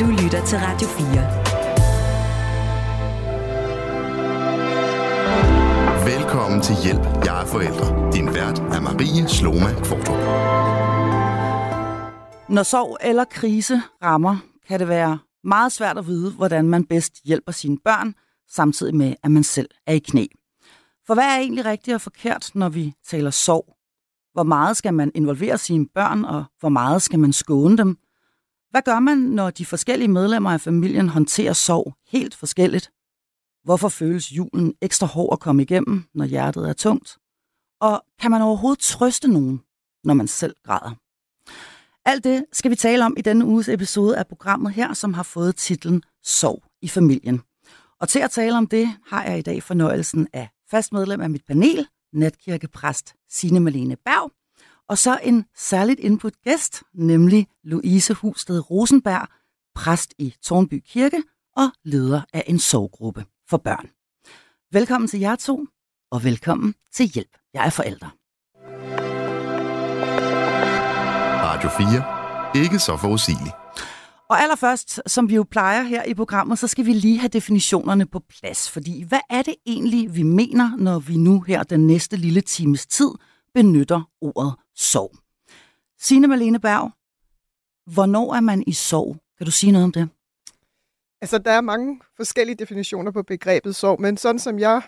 [0.00, 1.06] Du lytter til Radio 4.
[6.16, 8.12] Velkommen til Hjælp, jeg er forældre.
[8.12, 10.18] Din vært er Marie Sloma Kvartrup.
[12.48, 14.36] Når sorg eller krise rammer,
[14.68, 18.14] kan det være meget svært at vide, hvordan man bedst hjælper sine børn,
[18.50, 20.26] samtidig med, at man selv er i knæ.
[21.06, 23.76] For hvad er egentlig rigtigt og forkert, når vi taler sorg?
[24.32, 27.96] Hvor meget skal man involvere sine børn, og hvor meget skal man skåne dem?
[28.70, 32.90] Hvad gør man, når de forskellige medlemmer af familien håndterer sorg helt forskelligt?
[33.64, 37.18] Hvorfor føles julen ekstra hård at komme igennem, når hjertet er tungt?
[37.80, 39.60] Og kan man overhovedet trøste nogen,
[40.04, 40.94] når man selv græder?
[42.04, 45.22] Alt det skal vi tale om i denne uges episode af programmet her, som har
[45.22, 47.40] fået titlen Sorg i familien.
[48.00, 51.30] Og til at tale om det har jeg i dag fornøjelsen af fast medlem af
[51.30, 54.30] mit panel, natkirkepræst Signe Malene Berg,
[54.90, 59.28] og så en særligt input gæst, nemlig Louise Husted Rosenberg,
[59.74, 61.22] præst i Tornby Kirke
[61.56, 63.88] og leder af en sorggruppe for børn.
[64.72, 65.66] Velkommen til jer to,
[66.10, 67.36] og velkommen til Hjælp.
[67.54, 68.16] Jeg er forælder.
[71.44, 71.70] Radio
[72.54, 72.62] 4.
[72.64, 73.54] Ikke så forudsigeligt.
[74.30, 78.06] Og allerførst, som vi jo plejer her i programmet, så skal vi lige have definitionerne
[78.06, 78.70] på plads.
[78.70, 82.86] Fordi hvad er det egentlig, vi mener, når vi nu her den næste lille times
[82.86, 83.10] tid
[83.54, 85.12] benytter ordet sorg?
[85.98, 86.90] Signe Malene Berg,
[87.94, 89.16] hvornår er man i sorg?
[89.38, 90.08] Kan du sige noget om det?
[91.20, 94.82] Altså, der er mange forskellige definitioner på begrebet sorg, men sådan som jeg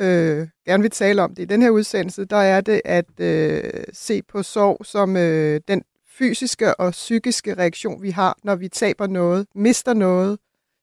[0.00, 3.84] øh, gerne vil tale om det i den her udsendelse, der er det at øh,
[3.92, 9.06] se på sorg som øh, den fysiske og psykiske reaktion, vi har, når vi taber
[9.06, 10.38] noget, mister noget,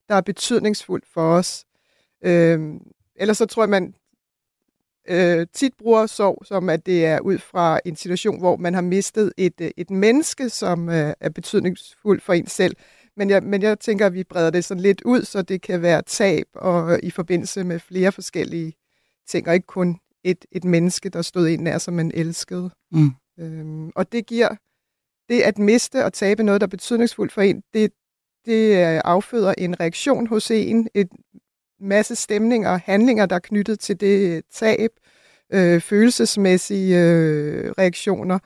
[0.10, 1.66] der er betydningsfuldt for os.
[2.24, 2.60] Øh,
[3.16, 3.96] ellers så tror jeg, man
[5.10, 8.82] øh, tit bruger sorg som, at det er ud fra en situation, hvor man har
[8.82, 12.76] mistet et, øh, et menneske, som øh, er betydningsfuldt for en selv.
[13.18, 15.82] Men jeg, men jeg tænker, at vi breder det sådan lidt ud, så det kan
[15.82, 18.74] være tab og i forbindelse med flere forskellige
[19.28, 22.70] ting, og ikke kun et, et menneske, der stod ind nær, som man elskede.
[22.92, 23.12] Mm.
[23.40, 24.50] Øhm, og det giver
[25.30, 27.92] det at miste og tabe noget, der er betydningsfuldt for en, det,
[28.46, 31.10] det øh, afføder en reaktion hos en, et
[31.80, 34.92] masse stemninger og handlinger, der er knyttet til det tab,
[35.54, 38.40] øh, følelsesmæssige øh, reaktioner.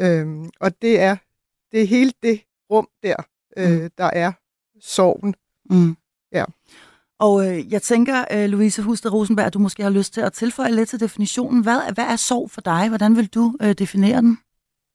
[0.00, 0.26] Øh,
[0.60, 1.16] og det er,
[1.72, 3.16] det er hele det rum der,
[3.56, 3.90] øh, mm.
[3.98, 4.32] der er
[4.80, 5.34] sorgen.
[5.70, 5.96] Mm.
[6.32, 6.44] Ja.
[7.18, 10.72] Og øh, jeg tænker, øh, Louise Husted Rosenberg, du måske har lyst til at tilføje
[10.72, 11.62] lidt til definitionen.
[11.62, 12.88] Hvad, hvad er sorg for dig?
[12.88, 14.38] Hvordan vil du øh, definere den?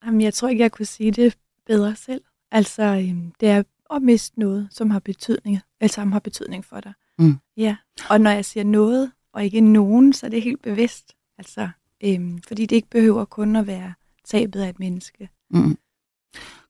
[0.06, 2.22] Jamen, jeg tror ikke, jeg kunne sige det bedre selv.
[2.52, 6.80] Altså, øhm, det er at miste noget, som har betydning, eller som har betydning for
[6.80, 6.94] dig.
[7.22, 7.38] Mm.
[7.58, 7.76] Ja,
[8.10, 11.14] og når jeg siger noget, og ikke nogen, så er det helt bevidst.
[11.38, 11.70] Altså,
[12.04, 13.94] øhm, fordi det ikke behøver kun at være
[14.26, 15.30] tabet af et menneske.
[15.50, 15.78] Mm.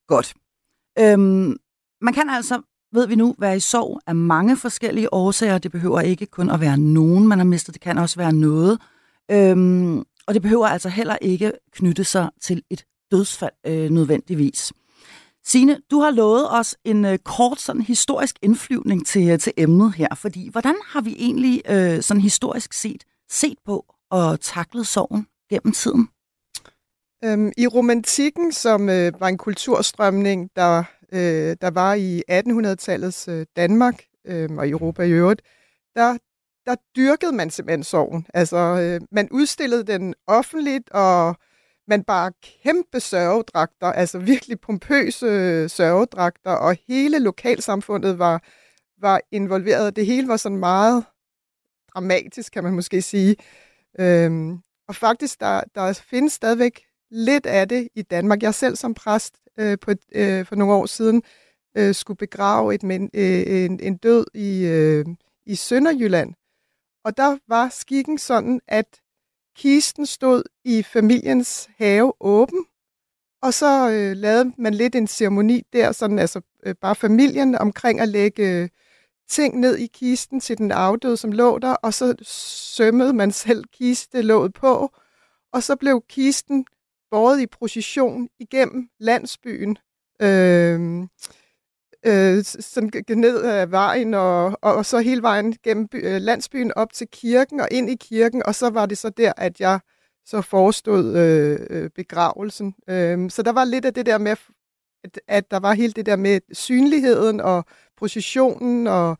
[0.07, 0.33] Godt.
[0.99, 1.57] Øhm,
[2.01, 2.61] man kan altså,
[2.93, 5.57] ved vi nu, være i sorg af mange forskellige årsager.
[5.57, 7.73] Det behøver ikke kun at være nogen, man har mistet.
[7.73, 8.79] Det kan også være noget.
[9.31, 14.73] Øhm, og det behøver altså heller ikke knytte sig til et dødsfald øh, nødvendigvis.
[15.45, 19.93] Sine, du har lovet os en øh, kort sådan historisk indflyvning til, øh, til emnet
[19.93, 25.27] her, fordi hvordan har vi egentlig øh, sådan historisk set set på og taklet sorgen
[25.49, 26.09] gennem tiden?
[27.23, 33.45] Øhm, I romantikken, som øh, var en kulturstrømning, der, øh, der var i 1800-tallets øh,
[33.55, 35.41] Danmark øh, og Europa i øvrigt,
[35.95, 36.17] der,
[36.65, 38.27] der dyrkede man simpelthen sorgen.
[38.33, 41.35] Altså, øh, man udstillede den offentligt, og
[41.91, 42.31] man bare
[42.63, 48.43] kæmpe sørgedragter, altså virkelig pompøse øh, sørgedragter, og hele lokalsamfundet var,
[49.01, 49.95] var involveret.
[49.95, 51.05] Det hele var sådan meget
[51.93, 53.35] dramatisk, kan man måske sige.
[53.99, 54.57] Øhm,
[54.87, 58.43] og faktisk, der, der findes stadigvæk lidt af det i Danmark.
[58.43, 61.23] Jeg selv som præst øh, på, øh, for nogle år siden
[61.77, 65.05] øh, skulle begrave et men, øh, en, en død i, øh,
[65.45, 66.33] i Sønderjylland.
[67.05, 69.00] Og der var skikken sådan, at
[69.55, 72.65] Kisten stod i familiens have åben,
[73.41, 77.99] og så øh, lavede man lidt en ceremoni der, sådan altså øh, bare familien omkring
[77.99, 78.69] at lægge øh,
[79.29, 82.15] ting ned i kisten til den afdøde, som lå der, og så
[82.75, 84.91] sømmede man selv kistelåget på,
[85.53, 86.65] og så blev kisten
[87.11, 89.77] båret i procession igennem landsbyen.
[90.21, 91.07] Øh,
[92.05, 96.93] øh, sådan ned ad vejen, og, og, så hele vejen gennem by, øh, landsbyen op
[96.93, 99.79] til kirken og ind i kirken, og så var det så der, at jeg
[100.25, 102.75] så forestod øh, øh begravelsen.
[102.89, 104.35] Øh, så der var lidt af det der med,
[105.03, 107.65] at, at der var hele det der med synligheden og
[107.97, 109.17] processionen og,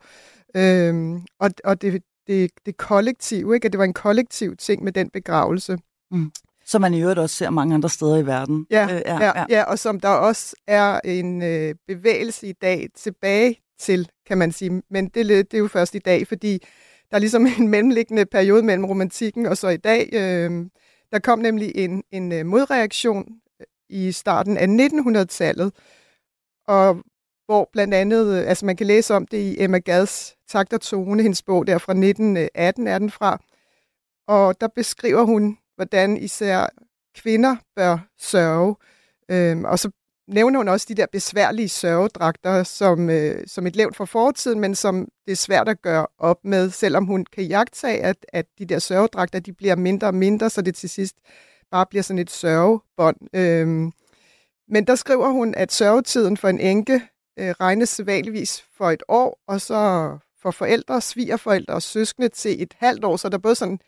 [0.56, 3.66] øh, og, og det, det, det kollektiv, ikke?
[3.66, 5.78] at det var en kollektiv ting med den begravelse.
[6.10, 6.32] Mm.
[6.66, 8.66] Som man i øvrigt også ser mange andre steder i verden.
[8.70, 9.44] Ja, øh, ja, ja.
[9.48, 14.52] ja og som der også er en øh, bevægelse i dag tilbage til, kan man
[14.52, 14.82] sige.
[14.90, 16.58] Men det, det er jo først i dag, fordi
[17.10, 20.08] der er ligesom en mellemliggende periode mellem romantikken og så i dag.
[20.12, 20.66] Øh,
[21.12, 23.26] der kom nemlig en, en øh, modreaktion
[23.60, 25.72] øh, i starten af 1900-tallet,
[26.68, 27.02] og
[27.46, 30.80] hvor blandt andet, øh, altså man kan læse om det i Emma Gads Takt og
[30.80, 33.42] Tone, hendes bog der fra 1918 er den fra,
[34.28, 36.68] og der beskriver hun, hvordan især
[37.14, 38.76] kvinder bør sørge.
[39.30, 39.90] Øhm, og så
[40.28, 44.74] nævner hun også de der besværlige sørgedragter som, øh, som et levn fra fortiden, men
[44.74, 48.64] som det er svært at gøre op med, selvom hun kan jagtage, at, at de
[48.64, 51.16] der sørgedragter de bliver mindre og mindre, så det til sidst
[51.70, 53.16] bare bliver sådan et sørgebånd.
[53.34, 53.92] Øhm,
[54.68, 57.02] men der skriver hun, at sørgetiden for en enke
[57.38, 62.74] øh, regnes sædvanligvis for et år, og så for forældre, svigerforældre og søskende til et
[62.78, 63.78] halvt år, så der er både sådan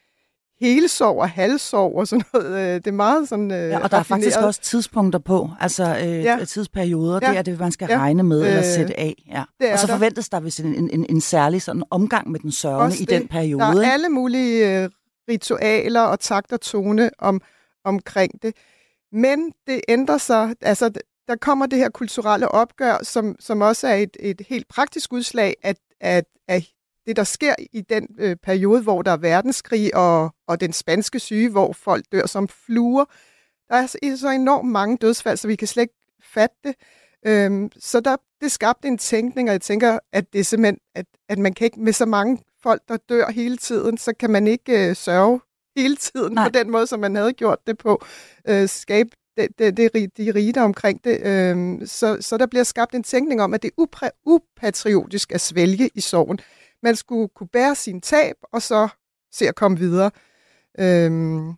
[0.60, 2.50] hele sov og halvsov og sådan noget.
[2.50, 5.98] Øh, det er meget sådan øh, Ja, og der er faktisk også tidspunkter på, altså
[6.04, 6.44] øh, ja.
[6.44, 7.18] tidsperioder.
[7.22, 7.30] Ja.
[7.30, 7.98] Det er det, man skal ja.
[7.98, 9.14] regne med eller øh, sætte af.
[9.30, 9.44] Ja.
[9.60, 9.92] Det og så der.
[9.92, 13.60] forventes der vist en, en, en særlig sådan omgang med den sørgende i den periode.
[13.60, 14.90] Der er alle mulige øh,
[15.28, 17.40] ritualer og takt og tone om,
[17.84, 18.54] omkring det.
[19.12, 20.90] Men det ændrer sig, altså
[21.28, 25.54] der kommer det her kulturelle opgør, som, som også er et, et helt praktisk udslag
[25.62, 26.73] af, af, af
[27.06, 31.18] det, der sker i den øh, periode, hvor der er verdenskrig og, og den spanske
[31.18, 33.04] syge, hvor folk dør som fluer.
[33.68, 36.74] Der er så, så enormt mange dødsfald, så vi kan slet ikke fatte det.
[37.26, 41.06] Øhm, så der, det skabte en tænkning, og jeg tænker, at det er simpelthen, at,
[41.28, 44.46] at man kan ikke med så mange folk, der dør hele tiden, så kan man
[44.46, 45.40] ikke øh, sørge
[45.76, 46.48] hele tiden Nej.
[46.48, 48.04] på den måde, som man havde gjort det på.
[48.48, 51.20] Øh, skabe det, det, det, de rige omkring det.
[51.20, 55.90] Øh, så, så der bliver skabt en tænkning om, at det er upatriotisk at svælge
[55.94, 56.38] i sorgen.
[56.84, 58.88] Man skulle kunne bære sin tab, og så
[59.32, 60.10] se at komme videre.
[60.78, 61.54] Øhm,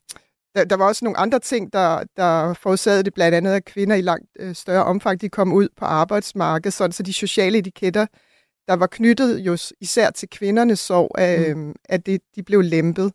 [0.54, 3.96] der, der var også nogle andre ting, der, der forårsagede det, blandt andet at kvinder
[3.96, 8.06] i langt øh, større omfang, de kom ud på arbejdsmarkedet, sådan så de sociale etiketter,
[8.68, 11.74] der var knyttet jo især til kvindernes sorg, øh, mm.
[11.84, 13.12] at det, de blev lempet.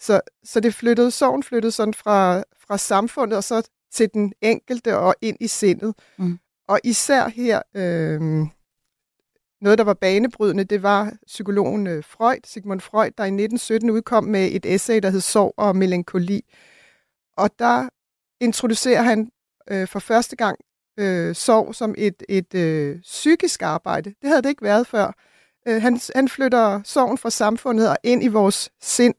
[0.00, 4.98] Så, så det flyttede, sorgen flyttede sådan fra, fra samfundet og så til den enkelte
[4.98, 5.94] og ind i sindet.
[6.18, 6.38] Mm.
[6.68, 8.46] Og især her, øh,
[9.64, 14.24] noget, der var banebrydende, det var psykologen øh, Freud, Sigmund Freud, der i 1917 udkom
[14.24, 16.44] med et essay, der hed Sorg og Melankoli.
[17.36, 17.88] Og der
[18.40, 19.30] introducerer han
[19.70, 20.58] øh, for første gang
[20.98, 24.14] øh, sorg som et, et øh, psykisk arbejde.
[24.22, 25.12] Det havde det ikke været før.
[25.68, 29.14] Øh, han, han flytter sorgen fra samfundet og ind i vores sind.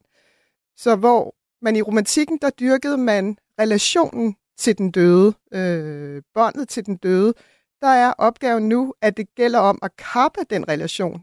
[0.78, 6.86] Så hvor man i romantikken, der dyrkede man relationen til den døde, øh, båndet til
[6.86, 7.34] den døde,
[7.82, 11.22] der er opgaven nu, at det gælder om at kappe den relation.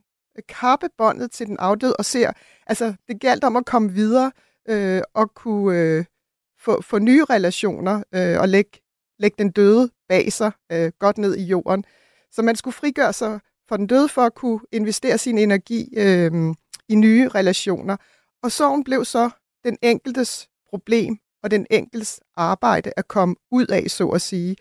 [0.49, 2.27] Kappe båndet til den afdøde og se,
[2.67, 4.33] altså det gælder om at komme videre
[4.69, 6.05] øh, og kunne øh,
[6.61, 8.81] få, få nye relationer øh, og lægge,
[9.19, 11.85] lægge den døde bag sig øh, godt ned i jorden.
[12.31, 16.33] Så man skulle frigøre sig for den døde for at kunne investere sin energi øh,
[16.89, 17.97] i nye relationer.
[18.43, 19.31] Og sorgen blev så
[19.65, 24.57] den enkeltes problem og den enkeltes arbejde at komme ud af, så at sige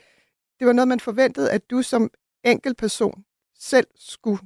[0.62, 2.10] det var noget, man forventede, at du som
[2.44, 3.24] enkel person
[3.60, 4.40] selv skulle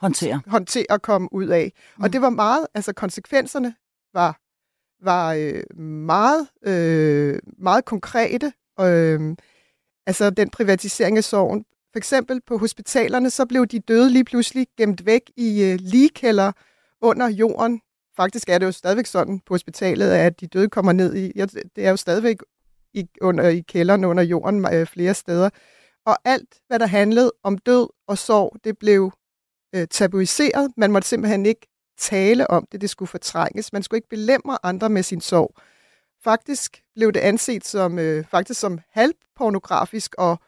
[0.00, 1.72] håndtere, håndtere og komme ud af.
[1.96, 2.02] Mm.
[2.02, 3.74] Og det var meget, altså konsekvenserne
[4.14, 4.40] var,
[5.04, 8.52] var øh, meget, øh, meget konkrete.
[8.80, 9.36] Øh,
[10.06, 11.64] altså den privatisering af sorgen.
[11.92, 16.52] For eksempel på hospitalerne, så blev de døde lige pludselig gemt væk i øh, ligekælder
[17.00, 17.80] under jorden.
[18.16, 21.46] Faktisk er det jo stadigvæk sådan på hospitalet, at de døde kommer ned i, ja,
[21.46, 22.36] det er jo stadigvæk
[22.94, 25.50] i, under, i kælderen under jorden øh, flere steder.
[26.06, 29.12] Og alt, hvad der handlede om død og sorg, det blev
[29.74, 30.72] øh, tabuiseret.
[30.76, 31.66] Man måtte simpelthen ikke
[31.98, 33.72] tale om det, det skulle fortrænges.
[33.72, 35.54] Man skulle ikke belemre andre med sin sorg.
[36.24, 40.38] Faktisk blev det anset som, øh, faktisk som halvpornografisk og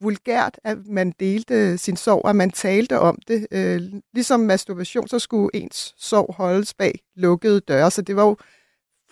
[0.00, 3.46] vulgært, at man delte sin sorg, at man talte om det.
[3.50, 3.82] Øh,
[4.14, 8.36] ligesom masturbation, så skulle ens sorg holdes bag lukkede døre, så det var jo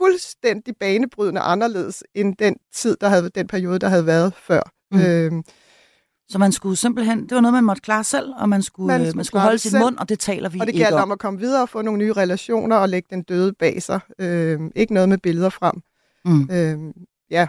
[0.03, 4.63] fuldstændig banebrydende anderledes end den tid, der havde, den periode, der havde været før.
[4.91, 5.01] Mm.
[5.01, 5.45] Øhm,
[6.29, 9.01] så man skulle simpelthen, det var noget, man måtte klare selv, og man skulle, man
[9.01, 10.61] skulle, man skulle holde sit mund, og det taler vi ikke om.
[10.61, 13.23] Og det gælder om at komme videre og få nogle nye relationer og lægge den
[13.23, 14.01] døde bag sig.
[14.19, 15.83] Øhm, ikke noget med billeder frem.
[16.25, 16.49] Mm.
[16.51, 16.93] Øhm,
[17.31, 17.49] ja,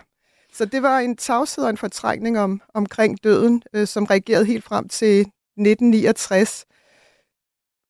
[0.53, 4.63] så det var en tavshed og en fortrængning om, omkring døden, øh, som reagerede helt
[4.63, 6.65] frem til 1969.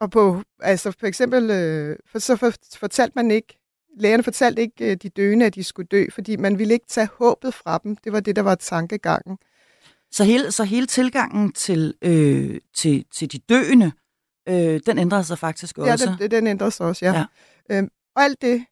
[0.01, 3.62] Og på, altså for eksempel, øh, for, så for, fortalte man ikke
[3.98, 7.10] lægerne fortalte ikke øh, de døende, at de skulle dø, fordi man ville ikke tage
[7.18, 7.96] håbet fra dem.
[7.96, 9.38] Det var det, der var tankegangen.
[10.12, 13.92] Så hele, så hele tilgangen til, øh, til, til de døende,
[14.50, 16.10] øh, den ændrede sig faktisk også?
[16.10, 17.14] Ja, den, den ændrede sig også, ja.
[17.14, 17.26] ja.
[17.78, 18.66] Øhm, og alt det,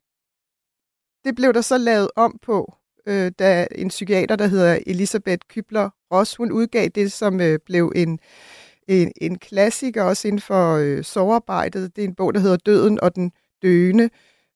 [1.26, 2.74] det blev der så lavet om på,
[3.06, 7.92] øh, da en psykiater, der hedder Elisabeth Kybler Ross, hun udgav det, som øh, blev
[7.96, 8.20] en,
[8.88, 11.96] en, en klassiker også inden for øh, sovarbejdet.
[11.96, 14.10] Det er en bog, der hedder Døden og den døende.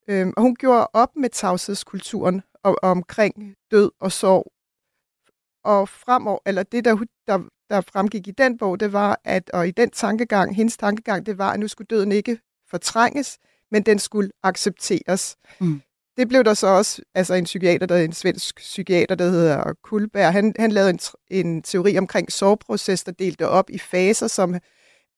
[0.10, 4.52] Øhm, og hun gjorde op med tavshedskulturen og, og omkring død og sorg.
[5.64, 6.98] Og fremover, eller det, der,
[7.28, 11.26] der, der fremgik i den bog, det var, at, og i den tankegang, hendes tankegang,
[11.26, 13.38] det var, at nu skulle døden ikke fortrænges,
[13.72, 15.38] men den skulle accepteres.
[15.60, 15.82] Mm.
[16.18, 20.34] Det blev der så også, altså en psykiater, der en svensk psykiater, der hedder Kulberg,
[20.34, 24.56] han, han lavede en, en teori omkring sorgproces, der delte op i faser, som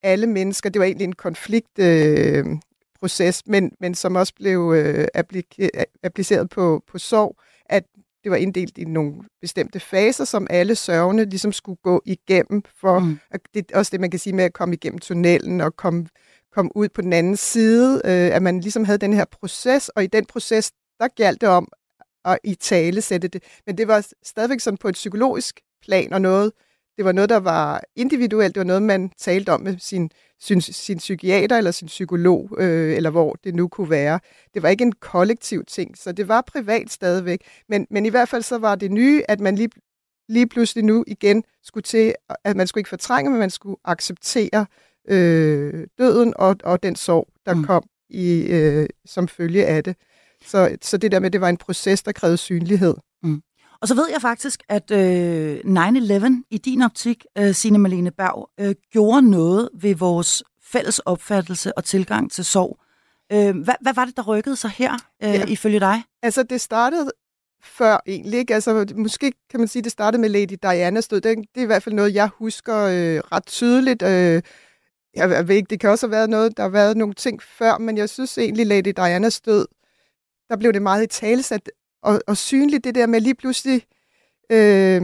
[0.04, 2.46] alle mennesker, det var egentlig en konflikt, øh,
[3.00, 5.08] proces, men, men som også blev øh,
[6.04, 7.84] appliceret på, på sorg, at
[8.24, 13.00] det var inddelt i nogle bestemte faser, som alle sørgende ligesom skulle gå igennem, for
[13.00, 13.20] mm.
[13.32, 16.08] at det er også det, man kan sige med at komme igennem tunnelen og komme,
[16.54, 20.04] komme ud på den anden side, øh, at man ligesom havde den her proces, og
[20.04, 21.68] i den proces, der galt det om
[22.26, 23.44] at i tale sætte det.
[23.66, 26.52] Men det var stadigvæk sådan på et psykologisk plan og noget,
[26.98, 30.62] det var noget, der var individuelt, det var noget, man talte om med sin sin,
[30.62, 34.20] sin psykiater eller sin psykolog, øh, eller hvor det nu kunne være.
[34.54, 37.42] Det var ikke en kollektiv ting, så det var privat stadigvæk.
[37.70, 39.70] Men, men i hvert fald så var det nye, at man lige,
[40.30, 44.66] lige pludselig nu igen skulle til, at man skulle ikke fortrænge, men man skulle acceptere
[45.10, 47.64] øh, døden og, og den sorg, der mm.
[47.64, 49.96] kom i øh, som følge af det.
[50.46, 52.96] Så, så det der med, det var en proces, der krævede synlighed.
[53.24, 53.42] Mm.
[53.82, 58.50] Og så ved jeg faktisk, at øh, 9-11 i din optik, øh, Signe Malene Berg,
[58.60, 62.80] øh, gjorde noget ved vores fælles opfattelse og tilgang til sorg.
[63.32, 64.94] Øh, hvad, hvad var det, der rykkede sig her,
[65.24, 65.46] øh, ja.
[65.46, 66.04] ifølge dig?
[66.24, 67.12] Altså, det startede
[67.64, 68.40] før egentlig.
[68.40, 68.54] Ikke?
[68.54, 71.22] Altså, måske kan man sige, det startede med Lady Dianas død.
[71.22, 74.02] Det, det er i hvert fald noget, jeg husker øh, ret tydeligt.
[74.02, 74.42] Øh,
[75.16, 77.78] jeg ved ikke, det kan også have været noget, der har været nogle ting før,
[77.78, 79.68] men jeg synes egentlig, Lady Dianas død,
[80.50, 81.70] der blev det meget i talesat,
[82.04, 83.84] og, og synligt det der med lige pludselig,
[84.52, 85.02] øh,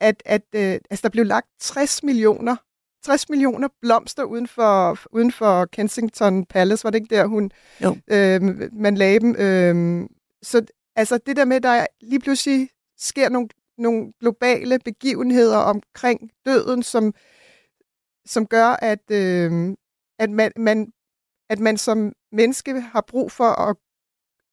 [0.00, 2.56] at, at øh, altså, der blev lagt 60 millioner
[3.04, 7.50] 60 millioner blomster uden for, uden for Kensington Palace, var det ikke der, hun,
[7.82, 7.96] jo.
[8.06, 9.36] øh, man lagde dem?
[9.38, 10.08] Øh,
[10.42, 10.66] så
[10.96, 16.82] altså det der med, at der lige pludselig sker nogle, nogle globale begivenheder omkring døden,
[16.82, 17.14] som,
[18.26, 19.76] som gør, at, øh,
[20.18, 20.92] at, man, man,
[21.50, 23.76] at man som menneske har brug for at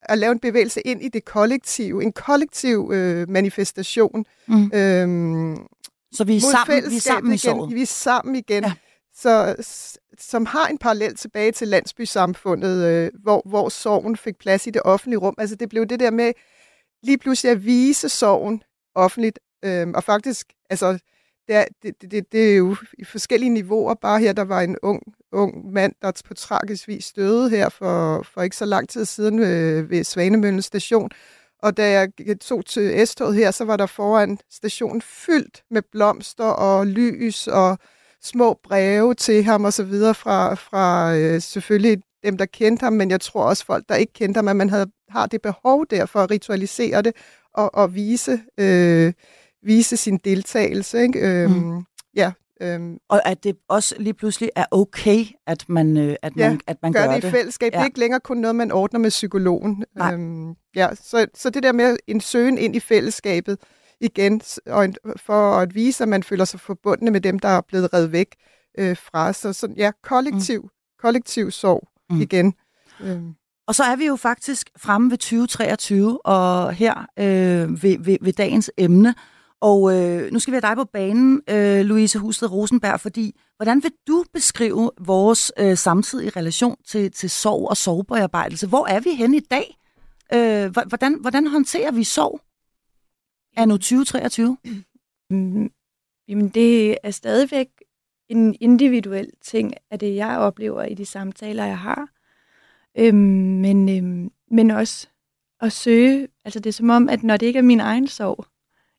[0.03, 4.25] at lave en bevægelse ind i det kollektive, en kollektiv øh, manifestation.
[4.47, 4.71] Mm.
[4.73, 5.57] Øhm,
[6.11, 7.71] så vi er sammen, vi er sammen igen.
[7.71, 8.63] i Vi er sammen igen.
[8.63, 8.73] Ja.
[9.15, 9.55] Så,
[10.19, 14.81] som har en parallel tilbage til landsbysamfundet, øh, hvor, hvor sorgen fik plads i det
[14.85, 15.35] offentlige rum.
[15.37, 16.33] Altså det blev det der med
[17.03, 18.63] lige pludselig at vise sorgen
[18.95, 19.39] offentligt.
[19.65, 20.99] Øh, og faktisk, altså
[21.83, 23.93] det, det, det, det er jo i forskellige niveauer.
[23.93, 28.23] Bare her, der var en ung, ung mand, der på tragisk vis døde her for,
[28.33, 31.09] for ikke så lang tid siden ved, ved Svanemøllen station.
[31.61, 36.43] Og da jeg tog til s her, så var der foran stationen fyldt med blomster
[36.43, 37.77] og lys og
[38.21, 42.93] små breve til ham og så videre fra, fra øh, selvfølgelig dem, der kendte ham,
[42.93, 45.85] men jeg tror også folk, der ikke kendte ham, at man havde, har det behov
[45.89, 47.15] der for at ritualisere det
[47.53, 49.13] og, og vise øh,
[49.63, 51.01] vise sin deltagelse.
[51.01, 51.19] Ikke?
[51.19, 51.85] Øhm, mm.
[52.15, 56.51] Ja, Øhm, og at det også lige pludselig er okay, at man, øh, at man,
[56.51, 57.23] ja, at man gør, gør det.
[57.23, 57.73] i fællesskab.
[57.73, 57.77] Ja.
[57.77, 59.85] Det er ikke længere kun noget, man ordner med psykologen.
[60.01, 63.57] Øhm, ja, så, så det der med en søgen ind i fællesskabet
[64.01, 67.61] igen, og en, for at vise, at man føler sig forbundet med dem, der er
[67.61, 68.35] blevet reddet væk
[68.77, 69.33] øh, fra.
[69.33, 70.69] Så sådan, ja, kollektiv, mm.
[70.99, 72.21] kollektiv sorg mm.
[72.21, 72.53] igen.
[73.03, 73.33] Øhm.
[73.67, 78.33] Og så er vi jo faktisk fremme ved 2023, og her øh, ved, ved, ved
[78.33, 79.15] dagens emne,
[79.61, 83.83] og øh, nu skal vi have dig på banen, øh, Louise Husted Rosenberg, fordi hvordan
[83.83, 88.67] vil du beskrive vores øh, samtidige relation til, til sorg og sorgbearbejdelse?
[88.67, 89.77] Hvor er vi henne i dag?
[90.33, 92.41] Øh, hvordan, hvordan håndterer vi sorg?
[93.57, 94.57] Er nu 2023?
[95.29, 95.71] Mm,
[96.27, 97.67] jamen, det er stadigvæk
[98.29, 102.09] en individuel ting af det, jeg oplever i de samtaler, jeg har.
[102.97, 103.15] Øhm,
[103.61, 105.07] men, øhm, men også
[105.61, 108.45] at søge, altså det er som om, at når det ikke er min egen sorg,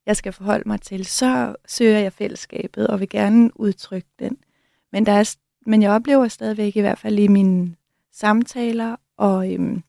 [0.07, 4.37] jeg skal forholde mig til, så søger jeg fællesskabet og vil gerne udtrykke den.
[4.93, 7.77] Men, der er, men jeg oplever stadigvæk i hvert fald i mine
[8.13, 9.83] samtaler og, øhm,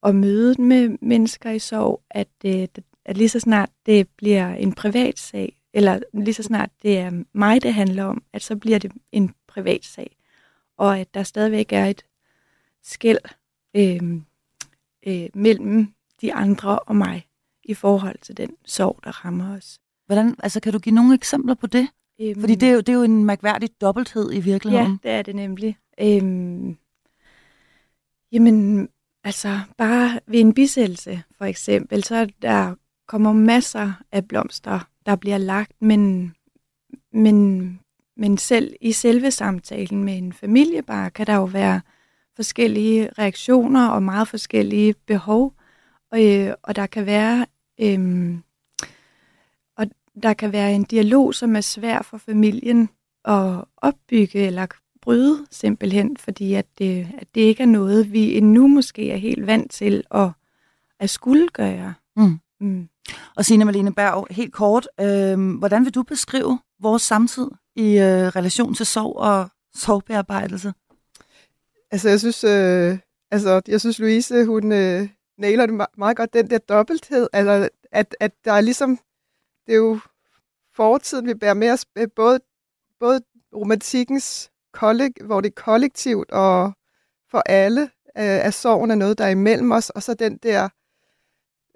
[0.00, 2.68] og mødet med mennesker i sorg, at, øh,
[3.04, 7.24] at lige så snart det bliver en privat sag, eller lige så snart det er
[7.32, 10.16] mig, det handler om, at så bliver det en privat sag.
[10.76, 12.04] Og at der stadigvæk er et
[12.82, 13.18] skæld
[13.76, 14.20] øh,
[15.06, 17.26] øh, mellem de andre og mig
[17.70, 19.78] i forhold til den sorg, der rammer os.
[20.06, 21.88] Hvordan, altså, kan du give nogle eksempler på det?
[22.20, 25.00] Øhm, Fordi det er, jo, det er jo en mærkværdig dobbelthed i virkeligheden.
[25.04, 25.76] Ja, det er det nemlig.
[26.00, 26.76] Øhm,
[28.32, 28.88] jamen,
[29.24, 32.74] altså, bare ved en bisættelse, for eksempel, så der
[33.08, 36.34] kommer masser af blomster, der bliver lagt, men,
[37.12, 37.80] men,
[38.16, 41.80] men selv i selve samtalen med en familiebar, kan der jo være
[42.36, 45.54] forskellige reaktioner og meget forskellige behov.
[46.12, 47.46] Og, øh, og der kan være
[47.80, 48.38] øh,
[49.76, 49.86] og
[50.22, 52.88] der kan være en dialog, som er svær for familien
[53.24, 54.66] at opbygge eller
[55.02, 59.46] bryde simpelthen, fordi at det, at det ikke er noget, vi endnu måske er helt
[59.46, 60.30] vant til at,
[61.00, 61.94] at skulle gøre.
[62.16, 62.38] Mm.
[62.60, 62.88] Mm.
[63.36, 68.26] Og Signe Malene Berg, helt kort, øh, hvordan vil du beskrive vores samtid i øh,
[68.26, 70.72] relation til sorg og sorgbearbejdelse?
[71.90, 72.98] Altså, jeg synes, øh,
[73.30, 75.08] altså, jeg synes Louise, hun øh,
[75.40, 78.98] nailer det meget godt, den der dobbelthed, altså, at, at der er ligesom,
[79.66, 80.00] det er jo
[80.76, 82.40] fortiden, vi bærer med os, øh, både,
[83.00, 83.20] både
[83.54, 86.72] romantikkens, kollek, hvor det er kollektivt, og
[87.30, 87.88] for alle, øh,
[88.46, 90.68] at sorgen er noget, der er imellem os, og så den der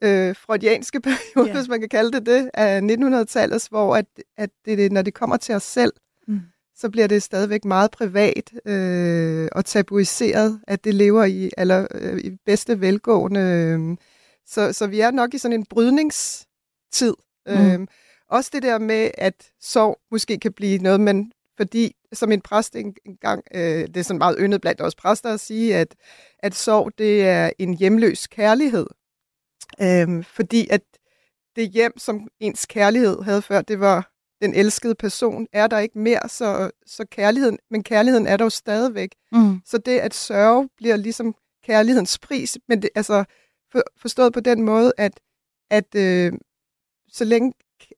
[0.03, 1.57] øh, freudianske periode, yeah.
[1.57, 4.07] hvis man kan kalde det det, af 1900-tallet, hvor at,
[4.37, 5.93] at det, når det kommer til os selv,
[6.29, 6.41] mm.
[6.77, 12.19] Så bliver det stadigvæk meget privat øh, og tabuiseret, at det lever i, eller, øh,
[12.19, 13.41] i bedste velgående.
[13.41, 13.97] Øh.
[14.47, 17.15] Så, så vi er nok i sådan en brydningstid.
[17.47, 17.53] Mm.
[17.53, 17.87] Øh,
[18.29, 22.77] også det der med, at sorg måske kan blive noget, men fordi som en præst
[22.77, 25.95] engang, øh, det er sådan meget yndet blandt os præster at sige, at,
[26.39, 28.87] at sorg det er en hjemløs kærlighed.
[29.83, 30.83] Øhm, fordi at
[31.57, 35.99] det hjem, som ens kærlighed havde før, det var den elskede person, er der ikke
[35.99, 39.15] mere, så, så kærligheden, men kærligheden er der jo stadigvæk.
[39.33, 39.61] Mm.
[39.65, 43.25] Så det at sørge bliver ligesom kærlighedens pris, men det, altså
[43.73, 45.21] for, forstået på den måde, at,
[45.71, 46.33] at øh,
[47.09, 47.53] så, længe,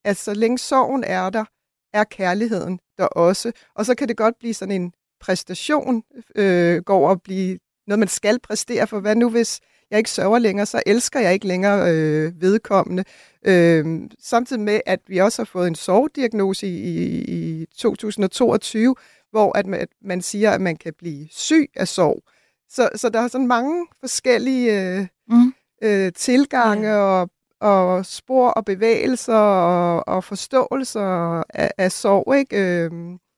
[0.05, 1.45] altså, så længe sorgen er der,
[1.93, 3.53] er kærligheden der også.
[3.75, 6.03] Og så kan det godt blive sådan en præstation,
[6.35, 9.01] øh, går at blive noget, man skal præstere for.
[9.01, 13.05] Hvad nu, hvis jeg ikke sørger længere, så elsker jeg ikke længere øh, vedkommende.
[13.47, 17.25] Øh, samtidig med, at vi også har fået en sorgdiagnose i, i,
[17.63, 18.95] i 2022,
[19.31, 22.23] hvor at man, at man siger, at man kan blive syg af sorg.
[22.69, 25.55] Så, så der er sådan mange forskellige øh, mm.
[25.83, 26.97] øh, tilgange ja.
[26.97, 32.37] og, og spor og bevægelser og, og forståelser af, af sorg.
[32.37, 32.85] Ikke?
[32.85, 32.91] Øh,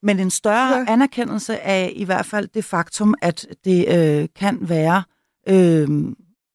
[0.03, 0.85] Men en større ja.
[0.89, 5.03] anerkendelse af i hvert fald det faktum, at det øh, kan være
[5.49, 5.89] øh,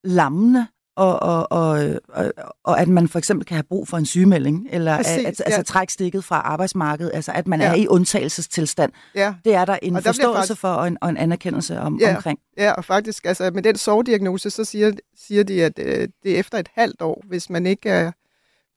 [0.03, 4.05] lammende, og, og, og, og, og at man for eksempel kan have brug for en
[4.05, 5.61] sygemelding, eller Præcis, at, altså ja.
[5.61, 7.67] trække stikket fra arbejdsmarkedet, altså at man ja.
[7.67, 8.91] er i undtagelsestilstand.
[9.15, 9.33] Ja.
[9.45, 12.15] Det er der en og forståelse faktisk, for og en, og en anerkendelse om, ja,
[12.15, 12.39] omkring.
[12.57, 16.39] Ja, og faktisk altså, med den sorgdiagnose, så siger, siger de, at øh, det er
[16.39, 18.11] efter et halvt år, hvis man ikke er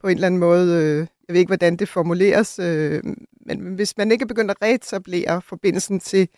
[0.00, 3.02] på en eller anden måde, øh, jeg ved ikke, hvordan det formuleres, øh,
[3.46, 6.28] men hvis man ikke er begyndt at reetablere forbindelsen til,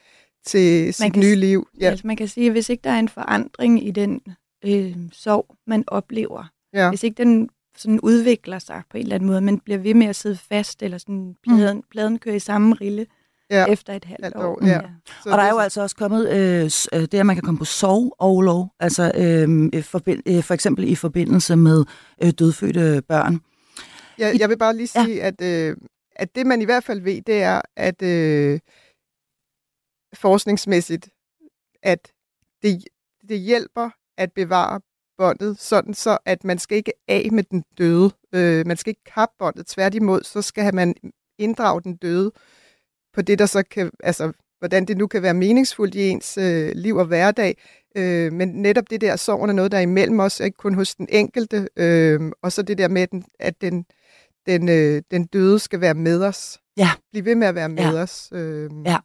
[0.47, 1.69] til man sit kan, nye liv.
[1.81, 1.91] Ja.
[1.91, 4.21] Altså man kan sige, at hvis ikke der er en forandring i den
[4.65, 6.45] øh, sorg, man oplever.
[6.73, 6.89] Ja.
[6.89, 10.07] Hvis ikke den sådan udvikler sig på en eller anden måde, man bliver ved med
[10.07, 11.83] at sidde fast, eller sådan pladen, mm.
[11.91, 13.07] pladen kører i samme rille
[13.51, 13.67] ja.
[13.67, 14.43] efter et halvt år.
[14.43, 14.67] år.
[14.67, 14.73] Ja.
[14.73, 14.81] Ja.
[15.23, 17.59] Så og der er jo altså også kommet øh, øh, det, at man kan komme
[17.59, 18.17] på sov
[18.81, 21.85] altså øh, for, øh, for eksempel i forbindelse med
[22.23, 23.41] øh, dødfødte børn.
[24.19, 25.27] Ja, jeg vil bare lige sige, ja.
[25.27, 25.77] at, øh,
[26.17, 28.61] at det man i hvert fald ved, det er, at øh,
[30.15, 31.09] forskningsmæssigt,
[31.83, 32.13] at
[32.63, 32.85] det,
[33.29, 34.81] det hjælper at bevare
[35.19, 38.11] båndet, sådan så at man skal ikke af med den døde.
[38.35, 39.67] Øh, man skal ikke kappe båndet.
[39.67, 40.95] Tværtimod, så skal man
[41.39, 42.33] inddrage den døde
[43.15, 46.73] på det, der så kan, altså hvordan det nu kan være meningsfuldt i ens øh,
[46.75, 47.57] liv og hverdag.
[47.97, 50.95] Øh, men netop det der sorgen er noget, der er imellem os, ikke kun hos
[50.95, 51.69] den enkelte.
[51.77, 53.07] Øh, og så det der med,
[53.39, 53.87] at den,
[54.47, 56.59] den, øh, den døde skal være med os.
[56.77, 56.91] Ja.
[57.13, 58.03] Bliv ved med at være med ja.
[58.03, 58.29] os.
[58.33, 58.71] Øh.
[58.87, 58.97] Ja.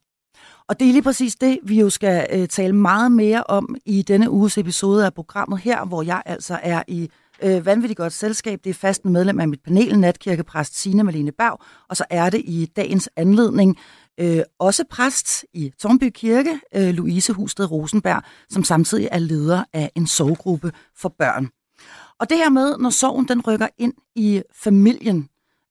[0.67, 4.01] Og det er lige præcis det, vi jo skal øh, tale meget mere om i
[4.01, 7.09] denne uges episode af programmet her, hvor jeg altså er i
[7.43, 8.59] øh, vanvittigt godt selskab.
[8.63, 12.41] Det er fast medlem af mit panel, natkirkepræst Signe Malene Berg, og så er det
[12.45, 13.77] i dagens anledning
[14.19, 19.91] øh, også præst i Tornby Kirke, øh, Louise Husted Rosenberg, som samtidig er leder af
[19.95, 21.49] en sovgruppe for børn.
[22.19, 25.29] Og det her med, når sorgen den rykker ind i familien,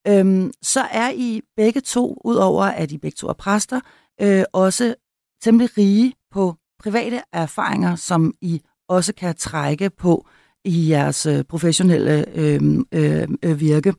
[0.09, 3.81] øhm, så er I begge to, udover at I begge to er præster,
[4.23, 4.95] øh, også
[5.43, 10.27] temmelig rige på private erfaringer, som I også kan trække på
[10.65, 12.61] i jeres øh, professionelle øh,
[12.93, 13.95] øh, øh, virke.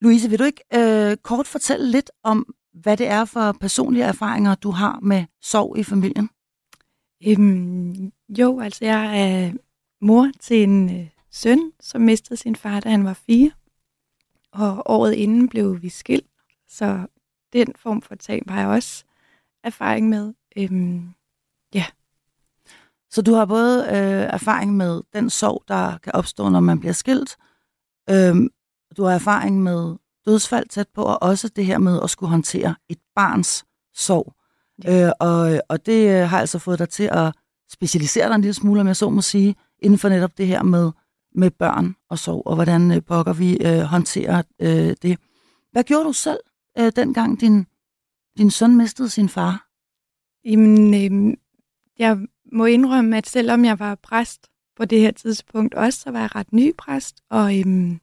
[0.00, 4.54] Louise, vil du ikke øh, kort fortælle lidt om, hvad det er for personlige erfaringer,
[4.54, 6.30] du har med sorg i familien?
[7.26, 9.52] Øhm, jo, altså jeg er
[10.00, 13.50] mor til en øh, søn, som mistede sin far, da han var fire.
[14.52, 16.30] Og året inden blev vi skilt,
[16.68, 17.06] så
[17.52, 19.04] den form for tab har jeg også
[19.66, 20.34] erfaring med.
[20.56, 21.08] Øhm,
[21.74, 21.84] ja.
[23.10, 26.92] Så du har både øh, erfaring med den sorg, der kan opstå, når man bliver
[26.92, 27.36] skilt.
[28.10, 28.48] Øhm,
[28.96, 32.74] du har erfaring med dødsfald tæt på, og også det her med at skulle håndtere
[32.88, 34.32] et barns sorg.
[34.84, 35.06] Ja.
[35.06, 37.34] Øh, og, og det øh, har altså fået dig til at
[37.72, 40.62] specialisere dig en lille smule, om jeg så må sige, inden for netop det her
[40.62, 40.90] med,
[41.34, 45.18] med børn og sorg, og hvordan øh, pokker vi øh, håndterer øh, det.
[45.72, 46.40] Hvad gjorde du selv,
[46.78, 47.66] øh, dengang din,
[48.38, 49.68] din søn mistede sin far?
[50.44, 51.36] Jamen, øh,
[51.98, 52.18] jeg
[52.52, 56.34] må indrømme, at selvom jeg var præst på det her tidspunkt også, så var jeg
[56.34, 58.00] ret ny præst, og, øhm,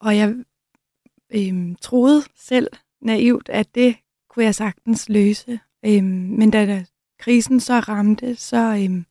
[0.00, 0.34] og jeg
[1.34, 2.68] øhm, troede selv
[3.00, 3.96] naivt, at det
[4.30, 5.60] kunne jeg sagtens løse.
[5.84, 6.04] Øhm,
[6.38, 6.84] men da der,
[7.18, 9.06] krisen så ramte, så øhm,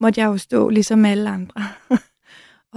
[0.00, 1.62] måtte jeg jo stå ligesom alle andre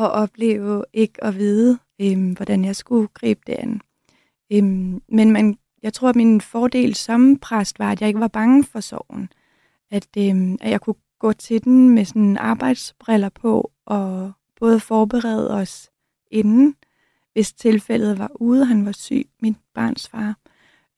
[0.02, 3.82] og opleve ikke at vide, øhm, hvordan jeg skulle gribe det an.
[4.52, 8.28] Øhm, men man, jeg tror, at min fordel som præst var, at jeg ikke var
[8.28, 9.30] bange for sorgen.
[9.92, 15.52] At, øh, at jeg kunne gå til den med sådan arbejdsbriller på, og både forberede
[15.52, 15.90] os
[16.32, 16.76] inden,
[17.34, 20.38] hvis tilfældet var ude, han var syg, min barns far.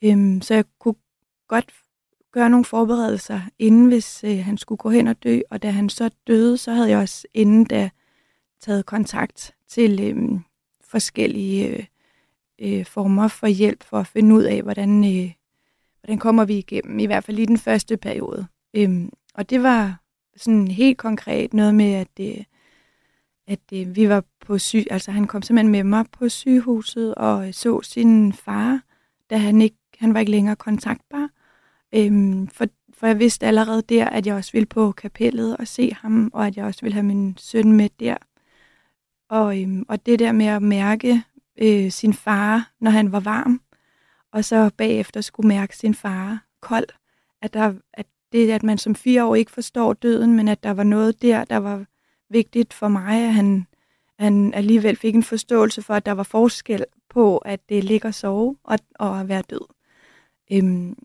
[0.01, 0.95] Øhm, så jeg kunne
[1.47, 1.73] godt
[2.31, 5.89] gøre nogle forberedelser, inden hvis øh, han skulle gå hen og dø, og da han
[5.89, 7.89] så døde, så havde jeg også inden da
[8.61, 10.39] taget kontakt til øh,
[10.83, 11.85] forskellige øh,
[12.61, 15.31] øh, former for hjælp for at finde ud af, hvordan, øh,
[16.01, 18.47] hvordan kommer vi igennem, i hvert fald i den første periode.
[18.73, 20.01] Øhm, og det var
[20.35, 22.45] sådan helt konkret noget med, at, det,
[23.47, 27.53] at det, vi var på syg, altså han kom simpelthen med mig på sygehuset og
[27.53, 28.81] så sin far,
[29.29, 31.29] da han ikke, han var ikke længere kontaktbar.
[31.95, 35.93] Øhm, for, for jeg vidste allerede der, at jeg også ville på kapellet og se
[35.93, 38.17] ham, og at jeg også ville have min søn med der.
[39.29, 41.23] Og, øhm, og det der med at mærke
[41.61, 43.61] øh, sin far, når han var varm,
[44.31, 46.87] og så bagefter skulle mærke sin far kold,
[47.41, 50.71] at, der, at det, at man som fire år ikke forstår døden, men at der
[50.71, 51.85] var noget der, der var
[52.29, 53.67] vigtigt for mig, at han,
[54.19, 58.13] han alligevel fik en forståelse for, at der var forskel på, at det ligger og
[58.13, 59.67] sove og, og at være død.
[60.51, 60.95] Øhm,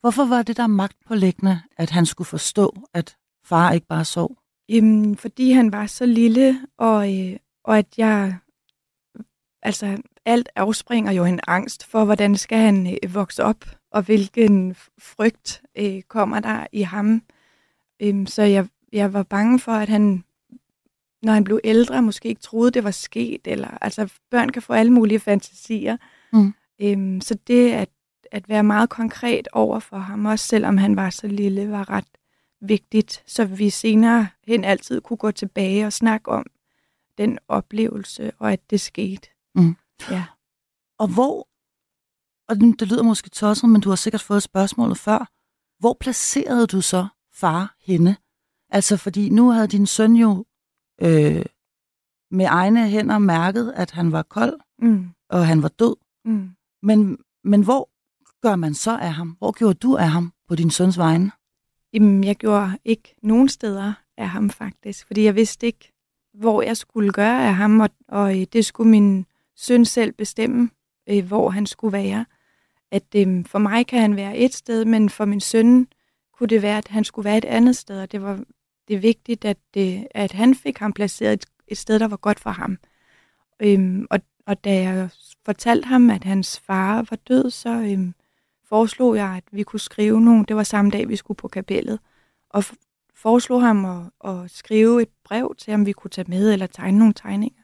[0.00, 4.04] Hvorfor var det der magt på læggende, at han skulle forstå, at far ikke bare
[4.04, 4.36] sov?
[4.70, 8.36] Øhm, fordi han var så lille, og, øh, og at jeg...
[9.66, 14.76] Altså, alt afspringer jo en angst for, hvordan skal han øh, vokse op, og hvilken
[14.98, 17.22] frygt øh, kommer der i ham.
[18.02, 20.24] Øhm, så jeg, jeg var bange for, at han,
[21.22, 23.40] når han blev ældre, måske ikke troede, det var sket.
[23.44, 25.96] Eller, altså, børn kan få alle mulige fantasier.
[26.32, 26.54] Mm.
[26.82, 27.88] Øhm, så det at,
[28.32, 32.18] at være meget konkret over for ham, også selvom han var så lille, var ret
[32.60, 36.46] vigtigt, så vi senere hen altid kunne gå tilbage og snakke om
[37.18, 39.28] den oplevelse, og at det skete.
[39.56, 39.76] Mm.
[40.10, 40.24] Ja.
[40.98, 41.48] Og hvor,
[42.48, 45.30] og det lyder måske tosset, men du har sikkert fået spørgsmålet før,
[45.78, 48.16] hvor placerede du så far henne?
[48.70, 50.44] Altså fordi nu havde din søn jo
[51.02, 51.44] øh,
[52.30, 55.08] med egne hænder mærket, at han var kold, mm.
[55.30, 55.96] og han var død.
[56.24, 56.50] Mm.
[56.82, 57.90] Men, men hvor
[58.42, 59.36] gør man så af ham?
[59.38, 61.30] Hvor gjorde du af ham på din søns vegne?
[61.92, 65.92] Jamen, jeg gjorde ikke nogen steder af ham faktisk, fordi jeg vidste ikke,
[66.34, 70.70] hvor jeg skulle gøre af ham, og, og øh, det skulle min søn selv bestemme,
[71.08, 72.26] øh, hvor han skulle være.
[72.90, 75.88] At øh, for mig kan han være et sted, men for min søn
[76.32, 78.40] kunne det være, at han skulle være et andet sted, og det var
[78.88, 82.08] det er vigtigt, at, det, øh, at han fik ham placeret et, et sted, der
[82.08, 82.78] var godt for ham.
[83.60, 85.10] Øhm, og, og da jeg
[85.44, 88.14] fortalte ham, at hans far var død, så øhm,
[88.68, 91.98] foreslog jeg, at vi kunne skrive nogle, det var samme dag, vi skulle på kapellet,
[92.50, 92.64] og
[93.14, 96.98] foreslog ham at, at skrive et brev til, om vi kunne tage med eller tegne
[96.98, 97.62] nogle tegninger.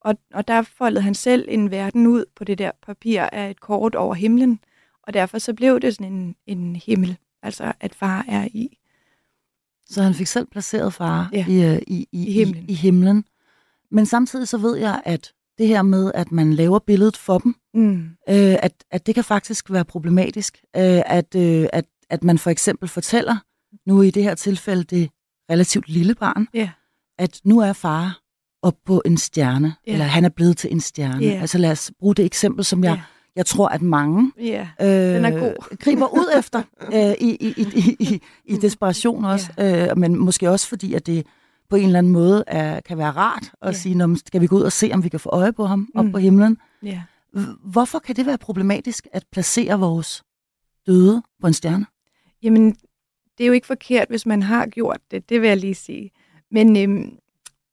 [0.00, 3.60] Og, og der foldede han selv en verden ud på det der papir af et
[3.60, 4.60] kort over himlen,
[5.02, 8.78] og derfor så blev det sådan en, en himmel, altså at far er i.
[9.86, 11.46] Så han fik selv placeret far ja.
[11.48, 12.64] i, øh, i, i, I, himlen.
[12.68, 13.24] I, i himlen.
[13.90, 17.54] Men samtidig så ved jeg, at det her med, at man laver billedet for dem,
[17.74, 18.02] mm.
[18.28, 20.62] øh, at, at det kan faktisk være problematisk.
[20.76, 23.36] Øh, at, øh, at, at man for eksempel fortæller,
[23.86, 25.10] nu i det her tilfælde det
[25.50, 26.68] relativt lille barn, yeah.
[27.18, 28.20] at nu er far
[28.62, 29.74] op på en stjerne, yeah.
[29.86, 31.24] eller han er blevet til en stjerne.
[31.24, 31.40] Yeah.
[31.40, 33.00] Altså lad os bruge det eksempel, som jeg, yeah.
[33.36, 34.66] jeg tror, at mange yeah.
[34.80, 35.76] øh, Den er god.
[35.84, 39.90] griber ud efter øh, i, i, i, i, i desperation også, yeah.
[39.90, 41.26] øh, men måske også fordi, at det
[41.70, 43.74] på en eller anden måde er, kan være rart at yeah.
[43.74, 46.00] sige, skal vi gå ud og se, om vi kan få øje på ham mm.
[46.00, 46.58] op på himlen.
[46.84, 47.00] Yeah.
[47.64, 50.22] Hvorfor kan det være problematisk at placere vores
[50.86, 51.86] døde på en stjerne?
[52.42, 52.76] Jamen,
[53.38, 56.10] det er jo ikke forkert, hvis man har gjort det, det vil jeg lige sige.
[56.50, 57.18] Men, øhm,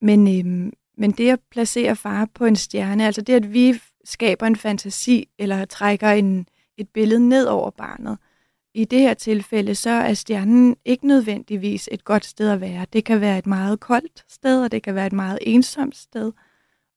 [0.01, 4.47] men, øhm, men det at placere far på en stjerne, altså det, at vi skaber
[4.47, 8.17] en fantasi, eller trækker en, et billede ned over barnet,
[8.73, 12.85] i det her tilfælde, så er stjernen ikke nødvendigvis et godt sted at være.
[12.93, 16.31] Det kan være et meget koldt sted, og det kan være et meget ensomt sted.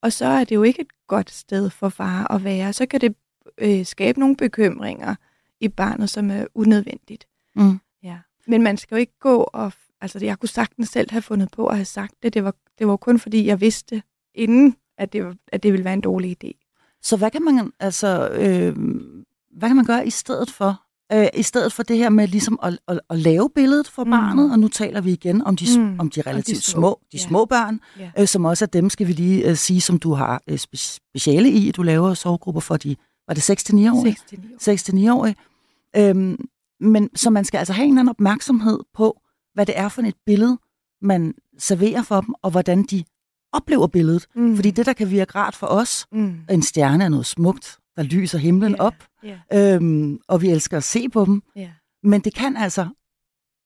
[0.03, 2.73] Og så er det jo ikke et godt sted for far at være.
[2.73, 3.15] Så kan det
[3.59, 5.15] øh, skabe nogle bekymringer
[5.61, 7.29] i barnet, som er unødvendigt.
[7.57, 7.81] Mm.
[8.03, 8.19] Ja.
[8.47, 9.73] Men man skal jo ikke gå og...
[10.01, 12.35] Altså, jeg kunne sagtens selv have fundet på at have sagt det.
[12.35, 14.03] Det var, det var kun fordi, jeg vidste
[14.35, 16.65] inden, at det, var, at det ville være en dårlig idé.
[17.03, 18.77] Så hvad kan man altså øh,
[19.59, 20.83] hvad kan man gøre i stedet for?
[21.13, 24.11] Øh, I stedet for det her med ligesom at, at, at lave billedet for mm.
[24.11, 26.01] barnet, og nu taler vi igen om de, mm.
[26.01, 27.23] om de relativt de små, små, de ja.
[27.23, 28.11] små børn, ja.
[28.19, 31.51] øh, som også er dem, skal vi lige øh, sige, som du har øh, speciale
[31.51, 31.71] i.
[31.71, 32.97] Du laver sovegrupper for de,
[33.29, 34.17] var det 6-9-årige?
[35.11, 35.37] 6-9-årige.
[35.97, 36.49] Øhm,
[36.81, 39.21] men så man skal altså have en eller anden opmærksomhed på,
[39.59, 40.59] hvad det er for et billede,
[41.03, 43.05] man serverer for dem, og hvordan de
[43.53, 44.27] oplever billedet.
[44.35, 44.57] Mm.
[44.57, 46.41] Fordi det, der kan virke rart for os, mm.
[46.51, 48.87] en stjerne er noget smukt, der lyser himlen yeah.
[48.87, 48.95] op,
[49.25, 49.75] yeah.
[49.75, 51.43] Øhm, og vi elsker at se på dem.
[51.59, 51.69] Yeah.
[52.03, 52.89] Men det kan altså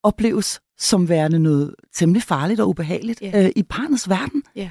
[0.03, 3.45] opleves som værende noget temmelig farligt og ubehageligt yeah.
[3.45, 4.43] øh, i barnets verden.
[4.59, 4.71] Yeah.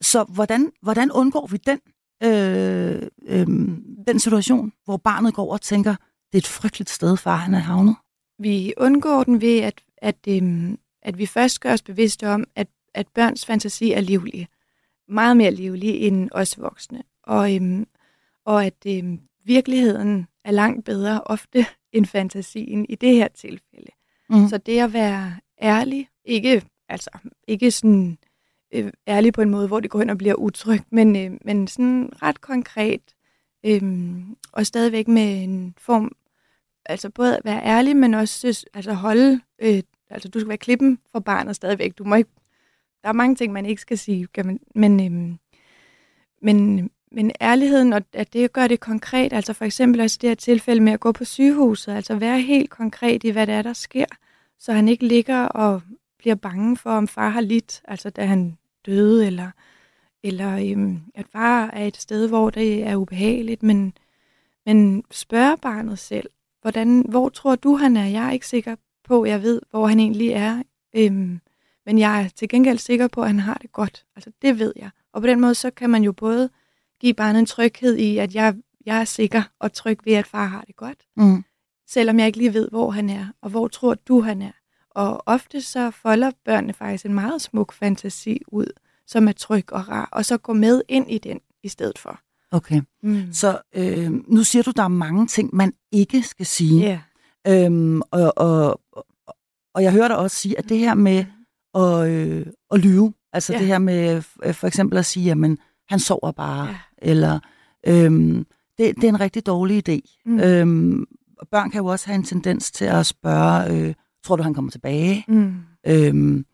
[0.00, 1.80] Så hvordan, hvordan undgår vi den,
[2.22, 3.46] øh, øh,
[4.06, 5.94] den situation, hvor barnet går og tænker,
[6.32, 7.96] det er et frygteligt sted, far han er havnet?
[8.38, 10.70] Vi undgår den ved, at, at, øh,
[11.02, 14.48] at vi først gør os bevidste om, at, at børns fantasi er livlig.
[15.08, 17.02] Meget mere livlig end os voksne.
[17.22, 17.86] Og, øh,
[18.44, 23.90] og at øh, virkeligheden er langt bedre ofte end fantasien i det her tilfælde.
[24.30, 24.48] Mm.
[24.48, 27.10] Så det at være ærlig, ikke, altså,
[27.48, 28.18] ikke sådan
[28.74, 31.68] øh, ærlig på en måde, hvor det går hen og bliver utrygt, men, øh, men
[31.68, 33.14] sådan ret konkret,
[33.66, 33.82] øh,
[34.52, 36.12] og stadigvæk med en form,
[36.86, 40.98] altså både at være ærlig, men også altså holde, øh, altså du skal være klippen
[41.12, 41.98] for barnet stadigvæk.
[41.98, 42.30] Du må ikke,
[43.02, 45.38] der er mange ting, man ikke skal sige, kan man, men, øhm,
[46.42, 50.34] men, men ærligheden, og at det gør det konkret, altså for eksempel også det her
[50.34, 53.72] tilfælde med at gå på sygehuset, altså være helt konkret i, hvad det er, der
[53.72, 54.06] sker,
[54.58, 55.82] så han ikke ligger og
[56.18, 59.50] bliver bange for, om far har lidt, altså da han døde, eller,
[60.22, 63.92] eller øhm, at far er et sted, hvor det er ubehageligt, men,
[64.66, 66.30] men spørg barnet selv,
[66.62, 68.06] hvordan, hvor tror du, han er?
[68.06, 70.62] Jeg er ikke sikker på, jeg ved, hvor han egentlig er,
[70.96, 71.40] øhm,
[71.86, 74.04] men jeg er til gengæld sikker på, at han har det godt.
[74.16, 74.90] Altså det ved jeg.
[75.12, 76.50] Og på den måde, så kan man jo både
[77.00, 78.54] give barnet en tryghed i, at jeg,
[78.86, 80.98] jeg er sikker og tryg ved, at far har det godt.
[81.16, 81.44] Mm.
[81.88, 84.52] Selvom jeg ikke lige ved, hvor han er, og hvor tror du, han er.
[84.90, 88.66] Og ofte så folder børnene faktisk en meget smuk fantasi ud,
[89.06, 92.20] som er tryg og rar, og så går med ind i den i stedet for.
[92.50, 93.32] Okay, mm.
[93.32, 96.84] så øh, nu siger du, der er mange ting, man ikke skal sige.
[96.84, 96.98] Yeah.
[97.48, 98.80] Øhm, og, og,
[99.74, 101.24] og jeg hører dig også sige, at det her med
[101.74, 103.60] at, øh, at lyve, altså yeah.
[103.60, 107.40] det her med øh, for eksempel at sige, jamen, han sover bare, yeah eller
[107.86, 108.46] øhm,
[108.78, 110.22] det, det er en rigtig dårlig idé.
[110.26, 110.40] Mm.
[110.40, 111.06] Øhm,
[111.50, 114.70] børn kan jo også have en tendens til at spørge, øh, tror du, han kommer
[114.70, 115.24] tilbage?
[115.28, 115.54] Mm.
[115.86, 116.46] Øhm,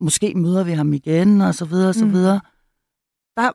[0.00, 2.12] måske møder vi ham igen, og så videre, og så mm.
[2.12, 2.40] videre.
[3.36, 3.52] Der,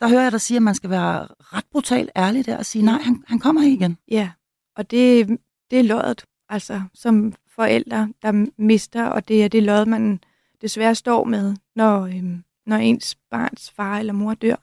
[0.00, 2.84] der hører jeg dig sige, at man skal være ret brutalt ærlig der og sige,
[2.84, 3.96] nej, han, han kommer igen.
[4.10, 4.30] Ja,
[4.76, 5.38] og det,
[5.70, 10.20] det er løjet, altså som forældre, der mister, og det er det løjet, man
[10.62, 14.56] desværre står med, når, øhm, når ens barns far eller mor dør.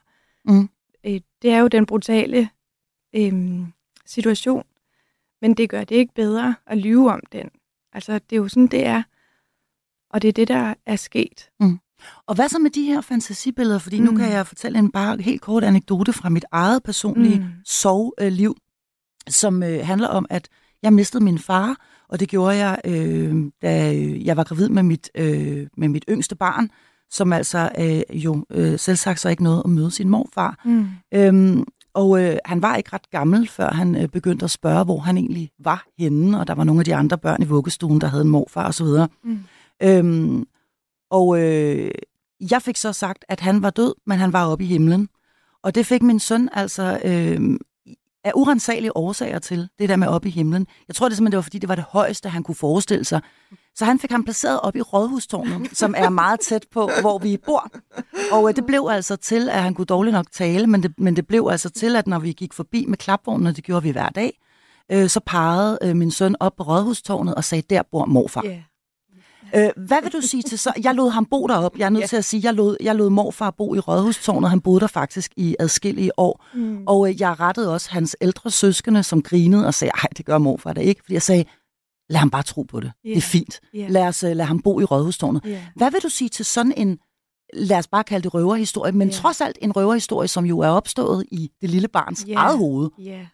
[0.46, 0.70] Mm.
[1.06, 2.50] Øh, det er jo den brutale
[3.16, 3.60] øh,
[4.06, 4.64] situation,
[5.42, 7.50] men det gør det ikke bedre at lyve om den.
[7.94, 9.04] Altså, det er jo sådan, det er.
[10.10, 11.50] Og det er det, der er sket.
[11.60, 11.80] Mm.
[12.26, 13.80] Og hvad så med de her fantasibilleder?
[13.80, 14.06] Fordi mm.
[14.06, 17.46] nu kan jeg fortælle en bare helt kort anekdote fra mit eget personlige mm.
[17.66, 18.58] sovliv,
[19.28, 20.50] som øh, handler om, at
[20.84, 21.76] jeg mistede min far,
[22.10, 23.94] og det gjorde jeg, øh, da
[24.26, 26.70] jeg var gravid med mit, øh, med mit yngste barn
[27.10, 30.62] som altså øh, jo øh, selvsagt så ikke noget at møde sin morfar.
[30.66, 30.88] Mm.
[31.14, 35.00] Øhm, og øh, han var ikke ret gammel, før han øh, begyndte at spørge, hvor
[35.00, 38.08] han egentlig var henne, og der var nogle af de andre børn i vuggestuen, der
[38.08, 38.88] havde en morfar osv.
[39.24, 39.40] Mm.
[39.84, 40.48] Øhm,
[41.10, 41.92] og øh,
[42.52, 45.10] jeg fik så sagt, at han var død, men han var oppe i himlen.
[45.64, 47.60] Og det fik min søn altså øh,
[48.28, 50.68] af urensagelige årsager til, det der med op i himlen.
[50.88, 53.22] Jeg tror det simpelthen, det var fordi, det var det højeste, han kunne forestille sig.
[53.76, 57.38] Så han fik ham placeret op i Rådhustårnet, som er meget tæt på, hvor vi
[57.46, 57.72] bor.
[58.32, 61.16] Og øh, det blev altså til, at han kunne dårligt nok tale, men det, men
[61.16, 63.92] det blev altså til, at når vi gik forbi med klapvognen, og det gjorde vi
[63.92, 64.40] hver dag,
[64.92, 68.44] øh, så pegede øh, min søn op på Rådhustårnet og sagde, der bor morfar.
[68.46, 68.62] Yeah.
[69.56, 70.74] Øh, hvad vil du sige til så?
[70.84, 71.78] Jeg lod ham bo derop.
[71.78, 72.10] Jeg er nødt yeah.
[72.10, 74.50] til at sige, jeg lod, jeg lod morfar bo i Rådhustårnet.
[74.50, 76.46] Han boede der faktisk i adskillige år.
[76.54, 76.84] Mm.
[76.88, 80.38] Og øh, jeg rettede også hans ældre søskende, som grinede og sagde, nej, det gør
[80.38, 81.02] morfar da ikke.
[81.04, 81.46] Fordi jeg sagde,
[82.10, 82.92] lad ham bare tro på det.
[83.06, 83.16] Yeah.
[83.16, 83.60] Det er fint.
[83.76, 83.92] Yeah.
[83.92, 85.42] Lad os uh, lad ham bo i Rådhustårnet.
[85.46, 85.62] Yeah.
[85.76, 87.00] Hvad vil du sige til sådan en,
[87.54, 89.16] lad os bare kalde det røverhistorie, men yeah.
[89.16, 92.44] trods alt en røverhistorie, som jo er opstået i det lille barns yeah.
[92.44, 92.90] eget hoved?
[93.00, 93.28] Ja,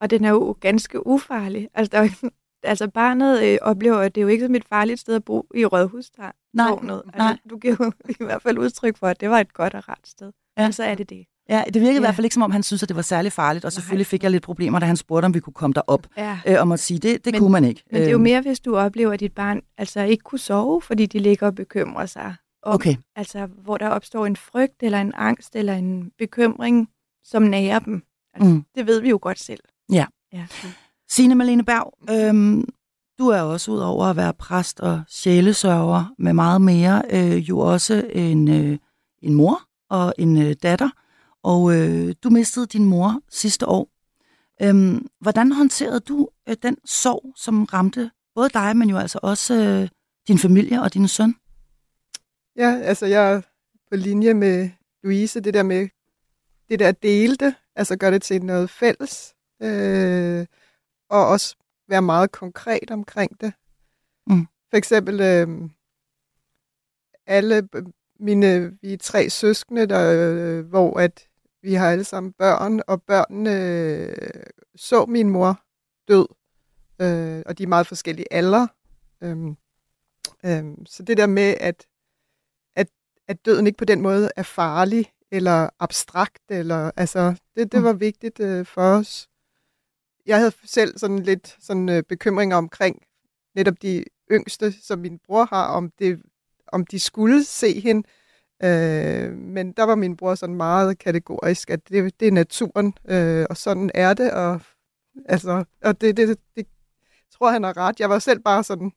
[0.00, 1.68] og den er jo ganske ufarlig.
[1.74, 2.30] Altså, der er jo
[2.68, 5.46] altså barnet øh, oplever, at det er jo ikke som et farligt sted at bo
[5.54, 6.32] i Rådhustårnet.
[6.52, 7.38] Nej, altså, nej.
[7.50, 10.08] Du giver jo i hvert fald udtryk for, at det var et godt og rart
[10.08, 10.32] sted.
[10.58, 10.62] Ja.
[10.62, 11.26] Men så er det det.
[11.48, 11.98] Ja, det virkede ja.
[11.98, 14.06] i hvert fald ikke, som om han synes, at det var særlig farligt, og selvfølgelig
[14.06, 16.40] fik jeg lidt problemer, da han spurgte, om vi kunne komme derop, ja.
[16.46, 17.82] øh, om at sige, det, det men, kunne man ikke.
[17.90, 18.22] Men det er jo øhm.
[18.22, 21.54] mere, hvis du oplever, at dit barn altså ikke kunne sove, fordi de ligger og
[21.54, 22.34] bekymrer sig.
[22.62, 22.96] Og, okay.
[23.16, 26.88] Altså, hvor der opstår en frygt, eller en angst, eller en bekymring,
[27.24, 28.02] som nærer dem.
[28.34, 28.64] Altså, mm.
[28.74, 29.60] Det ved vi jo godt selv.
[29.92, 30.06] Ja.
[30.32, 30.46] ja.
[31.08, 32.68] Signe Malene Berg, øhm,
[33.18, 37.58] du er også ud over at være præst og sjælesørger med meget mere, øh, jo
[37.58, 38.78] også en, øh,
[39.22, 40.88] en mor og en øh, datter.
[41.42, 43.88] Og øh, du mistede din mor sidste år.
[44.62, 49.54] Øhm, hvordan håndterede du øh, den sorg, som ramte både dig, men jo altså også
[49.54, 49.88] øh,
[50.28, 51.34] din familie og din søn?
[52.56, 53.40] Ja, altså jeg er
[53.90, 54.70] på linje med
[55.02, 55.88] Louise, det der med
[56.68, 60.46] det der delte, altså gør det til noget fælles, øh,
[61.08, 61.56] og også
[61.88, 63.52] være meget konkret omkring det.
[64.26, 64.46] Mm.
[64.70, 65.70] For eksempel øh,
[67.26, 67.68] alle
[68.20, 71.28] mine, vi er tre søskende, der, øh, hvor at
[71.62, 74.42] vi har alle sammen børn, og børnene øh,
[74.76, 75.60] så min mor
[76.08, 76.26] død,
[77.00, 78.68] øh, og de er meget forskellige aldre.
[79.22, 79.46] Øh,
[80.44, 81.86] øh, så det der med, at,
[82.76, 82.88] at,
[83.28, 87.84] at døden ikke på den måde er farlig, eller abstrakt, eller altså, det, det mm.
[87.84, 89.28] var vigtigt øh, for os.
[90.28, 93.02] Jeg havde selv sådan lidt sådan, øh, bekymringer omkring
[93.54, 96.22] netop de yngste, som min bror har, om, det,
[96.66, 98.08] om de skulle se hende.
[98.62, 103.46] Øh, men der var min bror sådan meget kategorisk, at det, det er naturen, øh,
[103.50, 104.60] og sådan er det, og,
[105.26, 106.66] altså, og det, det, det, det
[107.32, 108.00] tror han har ret.
[108.00, 108.92] Jeg var selv bare sådan,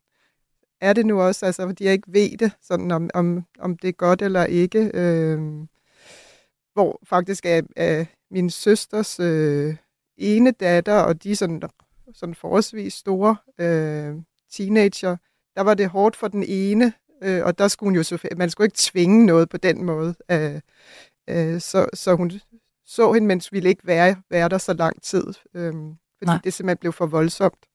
[0.80, 3.88] er det nu også, altså, fordi jeg ikke ved det, sådan om, om, om det
[3.88, 4.90] er godt eller ikke.
[4.94, 5.38] Øh,
[6.74, 9.76] hvor faktisk er, er min søsters øh,
[10.16, 11.62] ene datter, og de er sådan,
[12.14, 14.14] sådan forholdsvis store øh,
[14.52, 15.16] teenager,
[15.56, 18.66] der var det hårdt for den ene, øh, og der skulle hun jo man skulle
[18.66, 20.14] ikke tvinge noget på den måde.
[20.30, 20.60] Øh,
[21.28, 22.32] øh, så, så hun
[22.84, 25.72] så hende, mens ville ikke være, være der så lang tid, øh,
[26.18, 26.40] fordi Nej.
[26.44, 27.66] det simpelthen blev for voldsomt.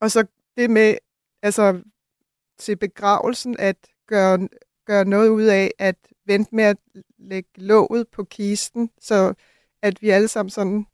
[0.00, 0.94] Og så det med,
[1.42, 1.82] altså
[2.58, 4.48] til begravelsen, at gøre,
[4.86, 6.76] gøre noget ud af, at vente med at
[7.18, 9.34] lægge låget på kisten, så
[9.82, 10.86] at vi alle sammen sådan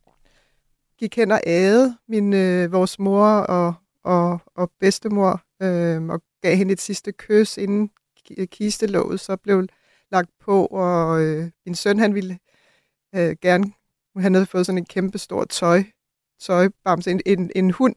[0.98, 6.56] gik hen og æde min, øh, vores mor og, og, og bedstemor, øh, og gav
[6.56, 7.90] hende et sidste kys, inden
[8.50, 9.66] kistelåget så blev
[10.10, 12.38] lagt på, og øh, min søn, han ville
[13.14, 13.72] øh, gerne,
[14.16, 15.82] han havde fået sådan en kæmpe stor tøj,
[16.40, 17.94] tøjbamse, en, en, en hund,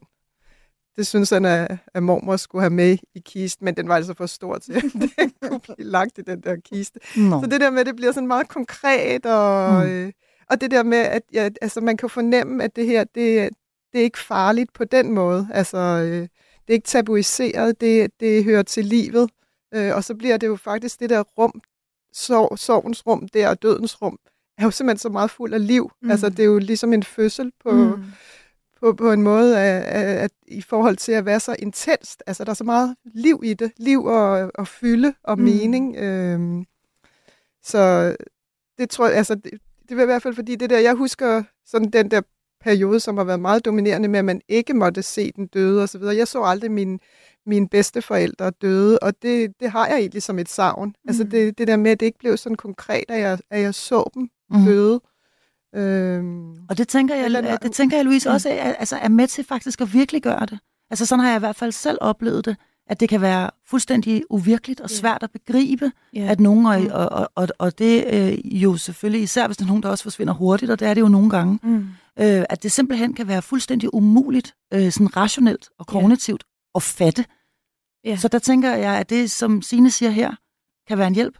[0.96, 4.14] det synes han, at, at mormor skulle have med i kisten, men den var altså
[4.14, 4.82] for stor til, at
[5.18, 7.00] den kunne blive lagt i den der kiste.
[7.16, 7.40] No.
[7.40, 9.90] Så det der med, at det bliver sådan meget konkret, og, mm.
[9.90, 10.12] øh,
[10.50, 13.50] og det der med, at ja, altså, man kan fornemme, at det her, det,
[13.92, 15.48] det er ikke farligt på den måde.
[15.52, 19.30] Altså, øh, det er ikke tabuiseret, det, det hører til livet.
[19.74, 21.60] Øh, og så bliver det jo faktisk det der rum,
[22.12, 24.18] sov, sovens rum der, og dødens rum,
[24.58, 25.90] er jo simpelthen så meget fuld af liv.
[26.02, 26.10] Mm.
[26.10, 27.72] Altså, det er jo ligesom en fødsel på...
[27.72, 28.04] Mm
[28.80, 32.22] på, på en måde at, at, at, i forhold til at være så intenst.
[32.26, 33.72] Altså, der er så meget liv i det.
[33.76, 35.44] Liv og, og fylde og mm.
[35.44, 35.96] mening.
[35.96, 36.64] Øhm,
[37.62, 38.16] så
[38.78, 39.52] det tror jeg, altså, det,
[39.90, 42.20] det var i hvert fald fordi det der, jeg husker sådan den der
[42.60, 46.02] periode, som har været meget dominerende med, at man ikke måtte se den døde osv.
[46.02, 46.98] Jeg så aldrig mine,
[47.46, 47.68] mine
[48.02, 50.94] forældre døde, og det, det har jeg egentlig som et savn.
[51.08, 51.26] Altså, mm.
[51.28, 53.74] Altså det, det der med, at det ikke blev sådan konkret, at jeg, at jeg
[53.74, 54.64] så dem mm.
[54.64, 55.00] døde.
[55.74, 59.26] Øhm, og det tænker jeg, eller, det tænker jeg Louise, også er, altså, er med
[59.26, 60.58] til faktisk at virkelig gøre det.
[60.90, 62.56] Altså sådan har jeg i hvert fald selv oplevet det,
[62.90, 66.30] at det kan være fuldstændig uvirkeligt og svært at begribe, yeah.
[66.30, 66.88] at nogen, og, mm.
[66.92, 70.04] og, og, og, og det øh, jo selvfølgelig, især hvis der er nogen, der også
[70.04, 71.76] forsvinder hurtigt, og det er det jo nogle gange, mm.
[72.18, 76.70] øh, at det simpelthen kan være fuldstændig umuligt, øh, sådan rationelt og kognitivt, yeah.
[76.74, 77.24] at fatte.
[78.06, 78.18] Yeah.
[78.18, 80.34] Så der tænker jeg, at det, som Sine siger her,
[80.88, 81.38] kan være en hjælp.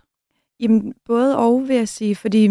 [0.61, 2.49] Jamen, både og vil jeg sige, fordi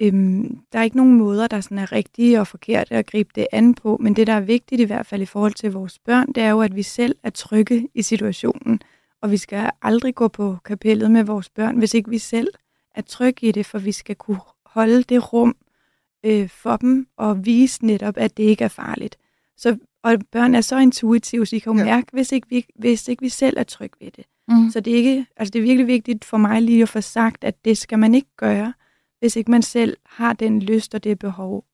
[0.00, 3.46] Øhm, der er ikke nogen måder, der sådan er rigtige og forkerte at gribe det
[3.52, 6.32] an på, men det, der er vigtigt i hvert fald i forhold til vores børn,
[6.32, 8.80] det er jo, at vi selv er trygge i situationen,
[9.22, 12.48] og vi skal aldrig gå på kapellet med vores børn, hvis ikke vi selv
[12.94, 15.56] er trygge i det, for vi skal kunne holde det rum
[16.24, 19.16] øh, for dem og vise netop, at det ikke er farligt.
[19.56, 21.84] Så, og børn er så intuitive, så de kan jo ja.
[21.84, 24.24] mærke, hvis ikke, vi, hvis ikke vi selv er trygge ved det.
[24.48, 24.70] Mm.
[24.70, 27.44] Så det er, ikke, altså det er virkelig vigtigt for mig lige at få sagt,
[27.44, 28.72] at det skal man ikke gøre
[29.22, 31.64] hvis ikke man selv har den lyst og det behov,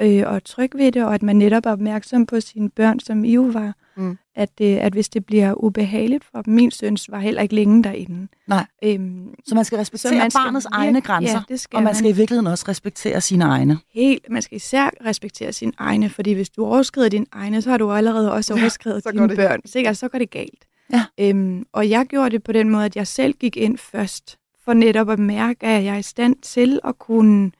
[0.00, 3.24] øh, og tryg ved det, og at man netop er opmærksom på sine børn, som
[3.24, 4.18] I jo var, mm.
[4.34, 7.84] at, øh, at hvis det bliver ubehageligt for dem, min søns var heller ikke længe
[7.84, 8.28] derinde.
[8.46, 11.76] Nej, øhm, så man skal respektere man skal barnets virke, egne grænser, ja, det skal
[11.76, 13.78] og man, man skal i virkeligheden også respektere sine egne.
[13.94, 17.78] Helt, man skal især respektere sine egne, fordi hvis du overskrider dine egne, så har
[17.78, 19.60] du allerede også overskrevet ja, dine børn.
[19.64, 20.66] Sikkert, så går det galt.
[20.92, 21.04] Ja.
[21.20, 24.37] Øhm, og jeg gjorde det på den måde, at jeg selv gik ind først
[24.68, 27.52] for netop at mærke, at jeg er i stand til at kunne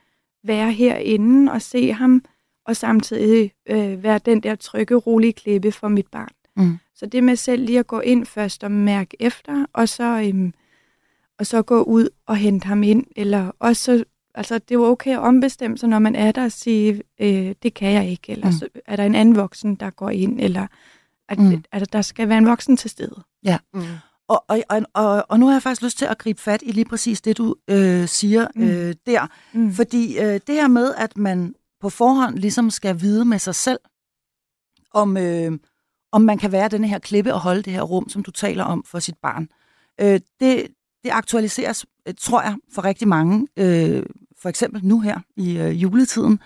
[0.44, 2.24] være herinde og se ham,
[2.66, 6.28] og samtidig øh, være den der trygge, rolige klippe for mit barn.
[6.56, 6.78] Mm.
[6.94, 10.54] Så det med selv lige at gå ind først og mærke efter, og så, øhm,
[11.38, 14.04] og så gå ud og hente ham ind, eller også
[14.34, 17.54] Altså, det er jo okay at ombestemme sig, når man er der og sige, øh,
[17.62, 18.52] det kan jeg ikke, eller mm.
[18.52, 20.66] så er der en anden voksen, der går ind, eller
[21.28, 21.64] at, mm.
[21.72, 23.22] at der skal være en voksen til stede.
[23.44, 23.80] Ja, mm.
[24.28, 26.72] Og, og, og, og, og nu har jeg faktisk lyst til at gribe fat i
[26.72, 28.62] lige præcis det, du øh, siger mm.
[28.62, 29.26] øh, der.
[29.52, 29.72] Mm.
[29.72, 33.78] Fordi øh, det her med, at man på forhånd ligesom skal vide med sig selv,
[34.94, 35.52] om, øh,
[36.12, 38.64] om man kan være denne her klippe og holde det her rum, som du taler
[38.64, 39.48] om for sit barn.
[40.00, 40.66] Øh, det,
[41.04, 44.02] det aktualiseres, øh, tror jeg, for rigtig mange, øh,
[44.38, 46.40] for eksempel nu her i øh, juletiden,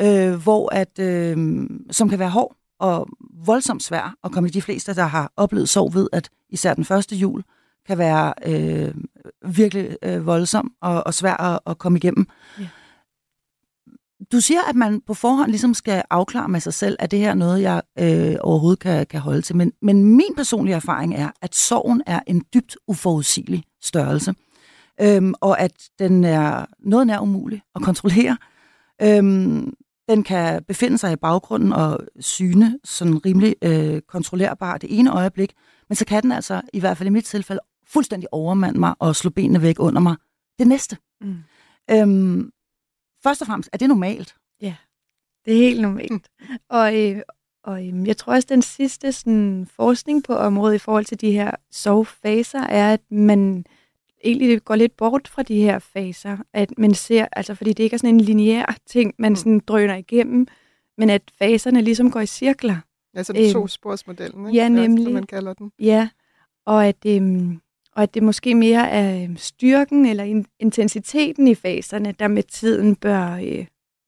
[0.00, 0.32] yeah.
[0.32, 3.08] øh, hvor at, øh, som kan være hård og
[3.46, 6.84] voldsomt svær at komme i de fleste, der har oplevet sorg ved, at især den
[6.84, 7.44] første jul
[7.86, 8.94] kan være øh,
[9.54, 12.26] virkelig øh, voldsom og, og svær at, at komme igennem.
[12.60, 12.68] Yeah.
[14.32, 17.30] Du siger, at man på forhånd ligesom skal afklare med sig selv, at det her
[17.30, 19.56] er noget, jeg øh, overhovedet kan, kan holde til.
[19.56, 24.34] Men, men min personlige erfaring er, at sorgen er en dybt uforudsigelig størrelse
[25.00, 28.36] øhm, og at den er noget nær umulig at kontrollere.
[29.02, 29.74] Øhm,
[30.08, 35.54] den kan befinde sig i baggrunden og syne sådan rimelig øh, kontrollerbar det ene øjeblik,
[35.88, 39.16] men så kan den altså, i hvert fald i mit tilfælde, fuldstændig overmande mig og
[39.16, 40.16] slå benene væk under mig
[40.58, 40.96] det næste.
[41.20, 41.36] Mm.
[41.90, 42.50] Øhm,
[43.22, 44.34] først og fremmest, er det normalt?
[44.60, 44.74] Ja,
[45.44, 46.28] det er helt normalt.
[46.68, 47.22] og øh,
[47.64, 51.30] og øh, jeg tror også, den sidste sådan, forskning på området i forhold til de
[51.30, 53.64] her sovefaser, er, at man
[54.24, 57.94] egentlig går lidt bort fra de her faser, at man ser, altså fordi det ikke
[57.94, 59.36] er sådan en lineær ting, man mm.
[59.36, 60.46] sådan drøner igennem,
[60.98, 62.76] men at faserne ligesom går i cirkler.
[63.14, 64.56] Altså den to sporsmodellen, ikke?
[64.56, 65.04] Ja, nemlig.
[65.04, 65.72] Som man kalder den.
[65.78, 66.08] Ja,
[66.66, 67.60] og at, øhm,
[67.92, 72.42] og at det måske mere er øhm, styrken eller in, intensiteten i faserne, der med
[72.42, 73.66] tiden bør øh,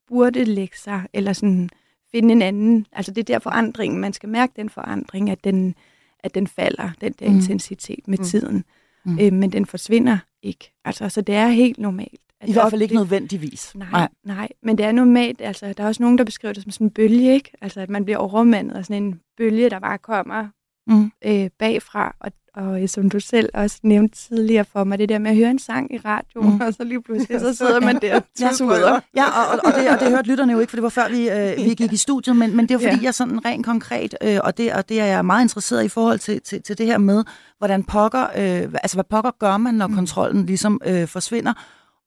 [0.09, 1.71] burde lægge sig, eller sådan
[2.13, 5.75] finde en anden, altså det er der forandringen, man skal mærke den forandring, at den,
[6.19, 7.37] at den falder, den der mm.
[7.37, 8.25] intensitet med mm.
[8.25, 8.65] tiden
[9.05, 9.19] mm.
[9.21, 10.73] øh, men den forsvinder ikke.
[10.85, 12.21] Altså, så det er helt normalt.
[12.47, 13.75] I hvert fald ikke nødvendigvis.
[13.75, 15.41] Nej, nej, nej, men det er normalt.
[15.41, 17.51] Altså, der er også nogen, der beskriver det som sådan en bølge, ikke?
[17.61, 20.49] Altså, at man bliver overmandet af sådan en bølge, der bare kommer
[20.87, 21.13] mm.
[21.25, 22.17] øh, bagfra.
[22.21, 25.37] Og, og øh, som du selv også nævnte tidligere for mig, det der med at
[25.37, 26.61] høre en sang i radioen, mm.
[26.61, 28.21] og så lige pludselig, så sidder man der
[28.59, 29.01] tuder.
[29.17, 31.31] Ja, og, og, det, og det hørte lytterne jo ikke, for det var før vi,
[31.31, 33.07] øh, vi gik i studiet, men, men det er jo fordi, ja.
[33.07, 36.19] jeg sådan rent konkret, øh, og, det, og det er jeg meget interesseret i forhold
[36.19, 37.25] til, til, til det her med,
[37.59, 39.95] hvordan pokker, øh, altså hvad pokker gør man, når mm.
[39.95, 41.53] kontrollen ligesom øh, forsvinder,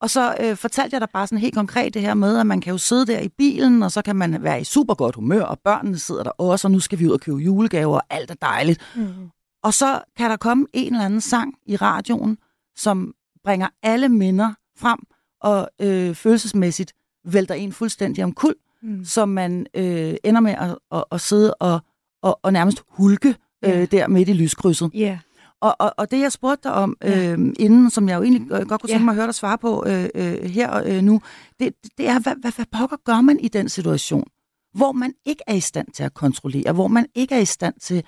[0.03, 2.61] og så øh, fortalte jeg dig bare sådan helt konkret det her med, at man
[2.61, 5.43] kan jo sidde der i bilen, og så kan man være i super godt humør,
[5.43, 8.31] og børnene sidder der også, og nu skal vi ud og købe julegaver, og alt
[8.31, 8.81] er dejligt.
[8.95, 9.29] Mm.
[9.63, 12.37] Og så kan der komme en eller anden sang i radioen,
[12.75, 14.99] som bringer alle minder frem,
[15.41, 16.93] og øh, følelsesmæssigt
[17.25, 19.05] vælter en fuldstændig om kul, mm.
[19.05, 21.79] så man øh, ender med at, at, at sidde og,
[22.21, 23.35] og, og nærmest hulke
[23.65, 23.91] øh, yeah.
[23.91, 24.91] der midt i lyskrydset.
[24.95, 25.17] Yeah.
[25.61, 27.31] Og, og, og det, jeg spurgte dig om ja.
[27.31, 29.85] øh, inden, som jeg jo egentlig godt kunne tænke mig at høre dig svare på
[29.87, 31.21] øh, øh, her øh, nu,
[31.59, 34.27] det, det er, hvad, hvad, hvad pokker gør man i den situation,
[34.73, 37.75] hvor man ikke er i stand til at kontrollere, hvor man ikke er i stand
[37.81, 38.03] til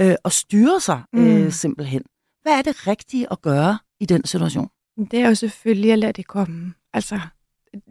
[0.00, 1.50] øh, at styre sig øh, mm.
[1.50, 2.02] simpelthen.
[2.42, 4.68] Hvad er det rigtige at gøre i den situation?
[5.10, 6.74] Det er jo selvfølgelig at lade det komme.
[6.92, 7.20] Altså,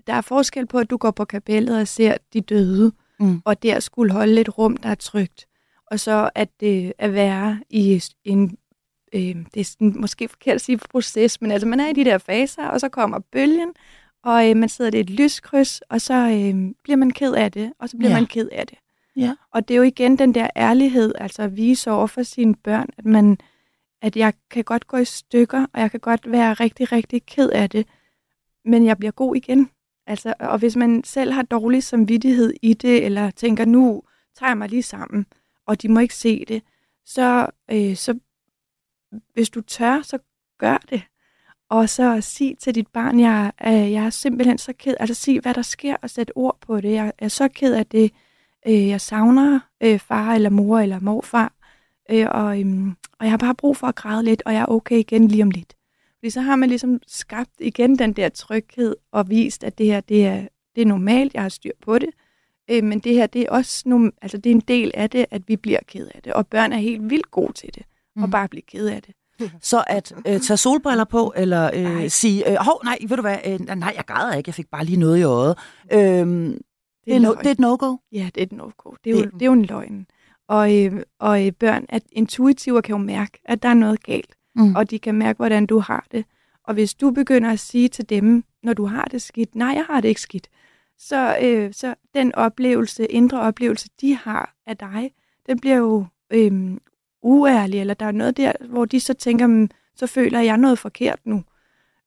[0.08, 3.42] der er forskel på, at du går på kapellet og ser de døde, mm.
[3.46, 5.46] og der skulle holde et rum, der er trygt.
[5.92, 8.58] Og så at det at være i en
[9.14, 12.06] øh, det er sådan, måske forkert at sige proces, men altså man er i de
[12.06, 13.70] der faser, og så kommer bølgen,
[14.24, 17.74] og øh, man sidder i et lyskryds, og så øh, bliver man ked af det,
[17.80, 18.18] og så bliver ja.
[18.18, 18.78] man ked af det.
[19.20, 19.36] Ja.
[19.52, 22.88] Og det er jo igen den der ærlighed, altså at vise over for sine børn,
[22.98, 23.38] at man
[24.02, 27.50] at jeg kan godt gå i stykker, og jeg kan godt være rigtig, rigtig ked
[27.50, 27.88] af det,
[28.66, 29.70] men jeg bliver god igen.
[30.08, 34.04] Altså, og hvis man selv har dårlig samvittighed i det, eller tænker, nu
[34.36, 35.26] tager jeg mig lige sammen,
[35.66, 36.64] og de må ikke se det,
[37.06, 38.20] så, øh, så
[39.34, 40.20] hvis du tør, så
[40.58, 41.02] gør det.
[41.70, 45.40] Og så sig til dit barn, jeg, øh, jeg er simpelthen så ked, altså sig,
[45.40, 46.92] hvad der sker, og sæt ord på det.
[46.92, 48.12] Jeg er så ked af det.
[48.68, 51.54] Øh, jeg savner øh, far eller mor eller morfar,
[52.12, 52.88] øh, og, øh,
[53.20, 55.44] og jeg har bare brug for at græde lidt, og jeg er okay igen lige
[55.44, 55.74] om lidt.
[56.20, 60.02] Fordi så har man ligesom skabt igen den der tryghed og vist, at det her
[60.02, 62.10] det er, det er normalt, jeg har styr på det.
[62.72, 65.26] Øh, men det her det er også nogle, altså det er en del af det,
[65.32, 67.84] at vi bliver ked af det, og børn er helt vildt gode til det
[68.16, 68.24] mm.
[68.24, 69.16] og bare blive ked af det.
[69.62, 73.38] Så at øh, tage solbriller på, eller øh, sige, øh, hov, nej, ved du hvad,
[73.46, 75.58] øh, nej, jeg græder ikke, jeg fik bare lige noget i øjet.
[75.94, 76.56] Øh,
[77.10, 77.98] det, er no, det er et no-go?
[78.12, 78.94] Ja, det er et no-go.
[79.04, 80.08] Det er, jo, det er jo en løgn.
[80.48, 84.36] Og, øh, og øh, børn at intuitivt kan jo mærke, at der er noget galt.
[84.56, 84.76] Mm.
[84.76, 86.26] Og de kan mærke, hvordan du har det.
[86.64, 89.86] Og hvis du begynder at sige til dem, når du har det skidt, nej, jeg
[89.90, 90.50] har det ikke skidt,
[90.98, 95.12] så, øh, så den oplevelse, indre oplevelse, de har af dig,
[95.48, 96.78] den bliver jo øh,
[97.22, 101.20] uærlig, eller der er noget der, hvor de så tænker, så føler jeg noget forkert
[101.26, 101.44] nu.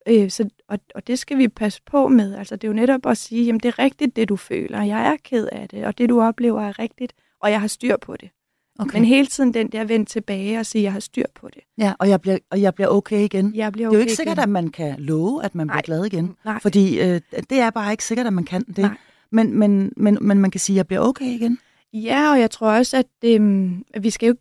[0.08, 2.34] Øh, så, og, og det skal vi passe på med.
[2.34, 4.82] Altså, det er jo netop at sige, jamen det er rigtigt, det du føler.
[4.82, 7.96] Jeg er ked af det, og det du oplever er rigtigt, og jeg har styr
[7.96, 8.30] på det.
[8.78, 8.98] Okay.
[8.98, 11.62] Men hele tiden den der vend tilbage og sige, jeg har styr på det.
[11.78, 13.54] Ja, og jeg bliver, og jeg bliver okay igen.
[13.54, 14.42] Jeg bliver okay det er jo ikke sikkert, igen.
[14.42, 15.74] at man kan love, at man Nej.
[15.74, 16.36] bliver glad igen.
[16.44, 16.58] Nej.
[16.60, 18.78] Fordi øh, det er bare ikke sikkert, at man kan det.
[18.78, 18.96] Nej.
[19.30, 21.58] Men, men, men, men man kan sige, at jeg bliver okay igen.
[21.92, 24.34] Ja, og jeg tror også, at, øhm, vi skal jo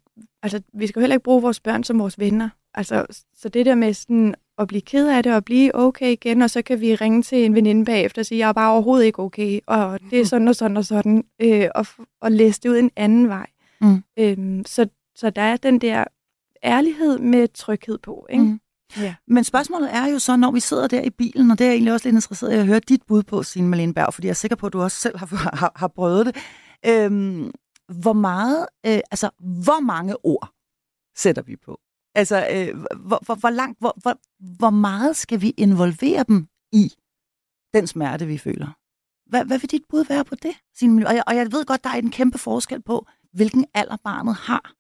[0.43, 2.49] altså, vi skal jo heller ikke bruge vores børn som vores venner.
[2.73, 3.05] Altså,
[3.35, 6.49] så det der med sådan at blive ked af det og blive okay igen, og
[6.49, 9.19] så kan vi ringe til en veninde bagefter og sige, jeg er bare overhovedet ikke
[9.19, 11.85] okay, og det er sådan og sådan og sådan, øh, og,
[12.21, 13.47] og læse det ud en anden vej.
[13.81, 14.03] Mm.
[14.19, 16.03] Øhm, så, så der er den der
[16.63, 18.27] ærlighed med tryghed på.
[18.29, 18.43] Ikke?
[18.43, 18.59] Mm.
[18.97, 19.15] Ja.
[19.27, 21.75] Men spørgsmålet er jo så, når vi sidder der i bilen, og det er jeg
[21.75, 24.31] egentlig også lidt interesseret i at høre dit bud på, Signe Malene Berg, fordi jeg
[24.31, 25.25] er sikker på, at du også selv har,
[25.59, 26.35] har, har prøvet det.
[26.85, 27.51] Øhm,
[28.01, 30.49] hvor meget, øh, altså, hvor mange ord
[31.15, 31.79] sætter vi på?
[32.15, 34.19] Altså, øh, hvor, hvor, hvor langt, hvor, hvor,
[34.57, 36.93] hvor meget skal vi involvere dem i
[37.73, 38.67] den smerte, vi føler?
[39.29, 41.83] Hvad, hvad vil dit bud være på det, Signe Og jeg, og jeg ved godt,
[41.83, 44.73] der er en kæmpe forskel på, hvilken alder barnet har.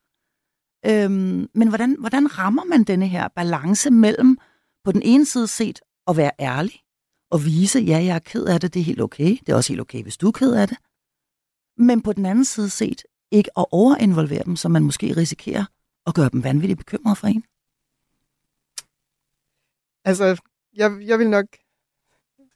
[0.85, 4.37] Øhm, men hvordan, hvordan rammer man denne her balance mellem
[4.83, 6.79] på den ene side set at være ærlig
[7.31, 9.37] og vise, ja, jeg er ked af det, det er helt okay.
[9.39, 10.77] Det er også helt okay, hvis du er ked af det.
[11.77, 15.65] Men på den anden side set ikke at overinvolvere dem, så man måske risikerer
[16.07, 17.43] at gøre dem vanvittigt bekymrede for en.
[20.05, 20.41] Altså,
[20.73, 21.45] jeg, jeg vil nok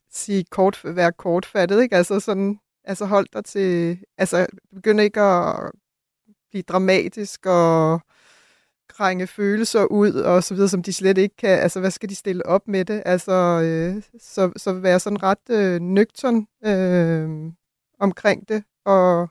[0.10, 1.96] sige kort, være kortfattet, ikke?
[1.96, 5.72] Altså sådan, altså hold dig til, altså begynd ikke at
[6.50, 8.02] blive dramatisk og
[8.88, 12.16] krænge følelser ud og så videre, som de slet ikke kan, altså hvad skal de
[12.16, 13.04] stille op med det?
[13.06, 13.32] Altså,
[13.64, 17.52] øh, så, så være sådan ret øh, nøgtern øh,
[18.00, 19.30] omkring det og,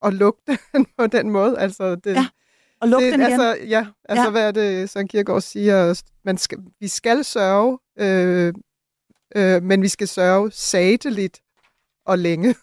[0.00, 0.58] og lugte
[0.98, 1.58] på den måde.
[1.58, 2.28] Altså, det, Ja,
[2.80, 3.32] Og luk det, den igen.
[3.32, 4.30] altså, ja, altså Ja.
[4.30, 6.02] hvad er det, Søren Kierkegaard siger?
[6.24, 8.54] Man skal, vi skal sørge, øh,
[9.36, 11.40] øh, men vi skal sørge satellit
[12.06, 12.54] og længe.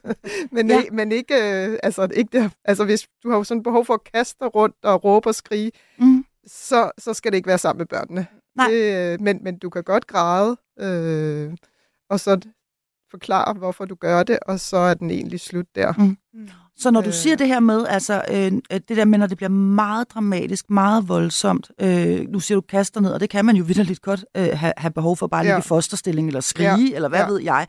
[0.52, 0.82] men, Ja.
[0.92, 1.34] men ikke,
[1.70, 4.54] øh, altså, ikke det, altså hvis du har jo sådan behov for at kaste dig
[4.54, 6.24] rundt og råbe og skrige, Mm.
[6.46, 8.26] så, så skal det ikke være sammen med børnene.
[8.56, 8.68] Nej.
[8.70, 11.52] Det, øh, men, men du kan godt græde, øh,
[12.10, 12.40] og så
[13.10, 15.92] forklare, hvorfor du gør det, og så er den egentlig slut der.
[15.98, 16.16] Mm.
[16.76, 17.14] Så når du Øh.
[17.14, 18.52] siger det her med, altså øh,
[18.88, 23.00] det der med, når det bliver meget dramatisk, meget voldsomt, øh, nu siger du kaster
[23.00, 25.58] ned, og det kan man jo vidderligt godt øh, have, have behov for bare Ja.
[25.58, 26.94] i fosterstilling, eller skrige, Ja.
[26.94, 27.26] eller hvad Ja.
[27.28, 27.66] ved jeg.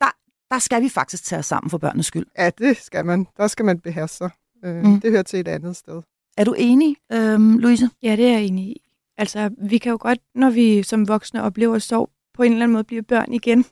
[0.00, 0.10] Der,
[0.50, 2.26] der skal vi faktisk tage os sammen for børnenes skyld.
[2.38, 3.26] Ja, det skal man.
[3.36, 4.30] Der skal man beherske sig.
[4.64, 5.00] Øh, Mm.
[5.00, 6.02] Det hører til et andet sted.
[6.36, 7.90] Er du enig, øh, Louise?
[8.02, 8.80] Ja, det er jeg enig i.
[9.18, 12.72] Altså, vi kan jo godt, når vi som voksne oplever sorg, på en eller anden
[12.72, 13.64] måde blive børn igen,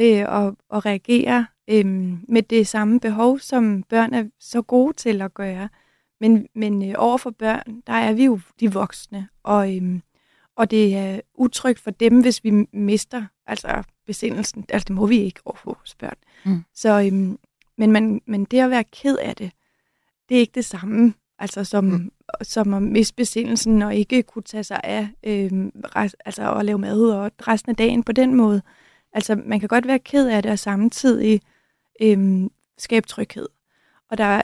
[0.00, 1.86] øh, og, og reagere øh,
[2.28, 5.68] med det samme behov, som børn er så gode til at gøre.
[6.20, 10.00] Men, men øh, over for børn, der er vi jo de voksne, og, øh,
[10.56, 14.64] og det er utrygt for dem, hvis vi mister altså besindelsen.
[14.68, 16.16] Altså, det må vi ikke over for vores børn.
[16.44, 16.64] Mm.
[16.74, 17.36] Så, øh,
[17.78, 19.50] men, man, men det at være ked af det,
[20.28, 22.10] det er ikke det samme, altså som, mm.
[22.42, 25.50] som at miste besindelsen og ikke kunne tage sig af øh,
[25.96, 28.62] rest, altså at lave mad og resten af dagen på den måde.
[29.12, 31.40] Altså man kan godt være ked af det og samtidig
[32.02, 33.48] øhm, skabe tryghed.
[34.10, 34.42] Og der,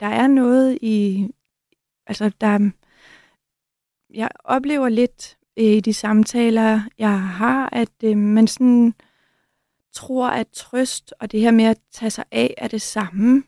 [0.00, 1.26] der er noget i,
[2.06, 2.70] altså der,
[4.14, 8.94] jeg oplever lidt øh, i de samtaler, jeg har, at øh, man sådan
[9.92, 13.42] tror, at trøst og det her med at tage sig af er det samme.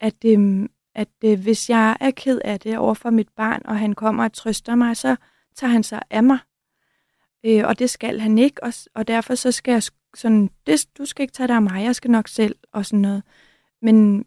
[0.00, 3.78] At, øh, at øh, hvis jeg er ked af det over for mit barn, og
[3.78, 5.16] han kommer og trøster mig, så
[5.54, 6.38] tager han sig af mig.
[7.44, 9.82] Øh, og det skal han ikke, og, og derfor så skal jeg
[10.14, 13.00] sådan, det, du skal ikke tage dig af mig, jeg skal nok selv, og sådan
[13.00, 13.22] noget.
[13.82, 14.24] Men,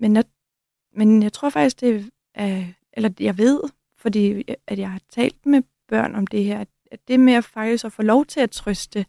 [0.00, 0.24] men, jeg,
[0.96, 3.60] men jeg tror faktisk, det er, eller jeg ved,
[3.96, 7.44] fordi at jeg har talt med børn om det her, at, at det med at
[7.44, 9.06] faktisk at få lov til at trøste,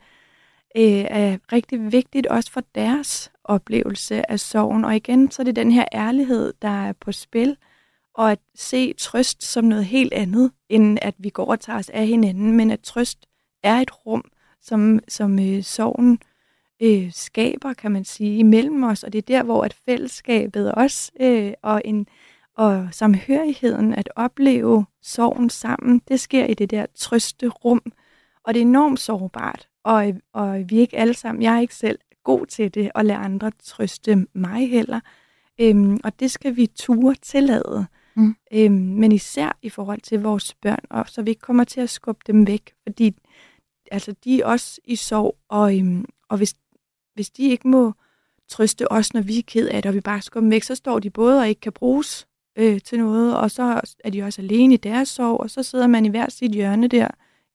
[0.77, 4.85] øh, er rigtig vigtigt også for deres oplevelse af sorgen.
[4.85, 7.57] Og igen, så er det den her ærlighed, der er på spil,
[8.13, 11.89] og at se trøst som noget helt andet, end at vi går og tager os
[11.89, 13.25] af hinanden, men at trøst
[13.63, 14.23] er et rum,
[14.65, 16.19] som, som øh, sorgen
[16.81, 21.11] øh, skaber, kan man sige, imellem os, og det er der, hvor at fællesskabet også,
[21.19, 22.07] øh, og, en,
[22.57, 27.81] og samhørigheden, at opleve sorgen sammen, det sker i det der trøste rum,
[28.43, 31.75] og det er enormt sårbart, og, og vi er ikke alle sammen, jeg er ikke
[31.75, 34.99] selv god til det, at lade andre trøste mig heller,
[35.61, 37.85] øhm, og det skal vi ture tillade,
[38.17, 38.35] Mm.
[38.53, 41.89] øhm, men især i forhold til vores børn, og så vi ikke kommer til at
[41.89, 43.15] skubbe dem væk, fordi
[43.91, 46.55] altså, de er også i sorg, og, øhm, og hvis,
[47.13, 47.93] hvis de ikke må
[48.49, 50.99] trøste os, når vi er ked af det, og vi bare skal væk, så står
[50.99, 54.73] de både og ikke kan bruges øh, til noget, og så er de også alene
[54.73, 57.07] i deres sorg, og så sidder man i hver sit hjørne der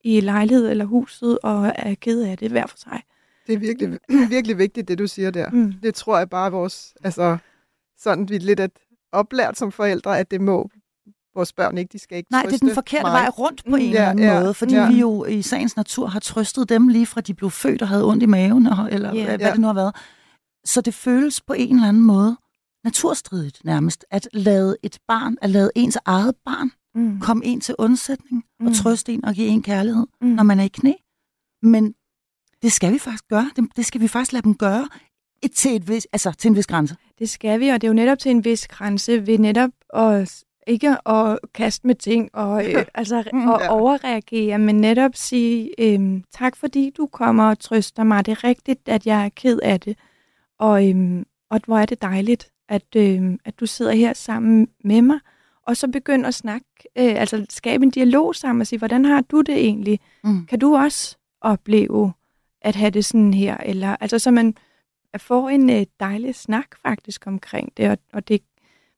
[0.04, 3.02] i lejlighed eller huset og er ked af det hver for sig.
[3.46, 3.98] Det er virkelig,
[4.36, 5.50] virkelig vigtigt, det du siger der.
[5.50, 5.72] Mm.
[5.82, 7.38] Det tror jeg bare vores, altså
[7.98, 8.70] sådan vi er lidt at
[9.12, 10.70] oplært som forældre, at det må
[11.34, 13.12] vores børn ikke, de skal ikke Nej, det er den forkerte mig.
[13.12, 14.90] vej rundt på en ja, eller anden ja, måde, fordi ja.
[14.90, 18.04] vi jo i sagens natur har trøstet dem lige fra de blev født og havde
[18.04, 19.26] ondt i maven, eller yeah.
[19.26, 19.96] hvad, hvad det nu har været.
[20.64, 22.36] Så det føles på en eller anden måde
[22.84, 27.20] naturstridigt nærmest, at lade et barn, at lade ens eget barn mm.
[27.20, 28.66] komme ind til undsætning mm.
[28.66, 30.28] og trøste en og give en kærlighed, mm.
[30.28, 30.92] når man er i knæ.
[31.62, 31.94] Men
[32.62, 33.50] det skal vi faktisk gøre.
[33.56, 34.88] Det, det skal vi faktisk lade dem gøre
[35.42, 36.96] et, til, et vis, altså, til en vis grænse.
[37.18, 40.44] Det skal vi, og det er jo netop til en vis grænse ved netop at
[40.70, 43.68] ikke at kaste med ting og, øh, altså, mm, og ja.
[43.68, 48.26] overreagere, men netop sige, øh, tak fordi du kommer og trøster mig.
[48.26, 49.98] Det er rigtigt, at jeg er ked af det.
[50.58, 55.02] Og, øh, og hvor er det dejligt, at, øh, at du sidder her sammen med
[55.02, 55.18] mig.
[55.66, 56.66] Og så begynd at snakke,
[56.98, 60.00] øh, altså skabe en dialog sammen og sige, hvordan har du det egentlig?
[60.24, 60.46] Mm.
[60.46, 62.12] Kan du også opleve
[62.62, 63.56] at have det sådan her?
[63.56, 64.54] Eller, altså så man
[65.18, 68.42] får en øh, dejlig snak faktisk omkring det, og, og det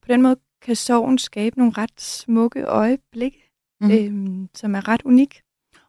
[0.03, 3.51] på den måde kan sorgen skabe nogle ret smukke øjeblikke,
[3.81, 3.91] mm.
[3.91, 5.41] øhm, som er ret unik.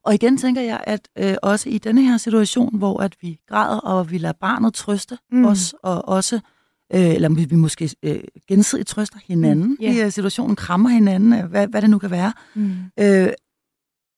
[0.06, 3.78] Og igen tænker jeg, at øh, også i denne her situation, hvor at vi græder,
[3.78, 5.46] og vi lader barnet trøste mm.
[5.46, 6.36] os, og også,
[6.94, 9.78] øh, eller vi, vi måske øh, gensidigt trøster hinanden mm.
[9.84, 9.96] yeah.
[9.96, 12.34] i uh, situationen, krammer hinanden, øh, hvad, hvad det nu kan være.
[12.56, 12.76] Mm.
[13.00, 13.30] Øh,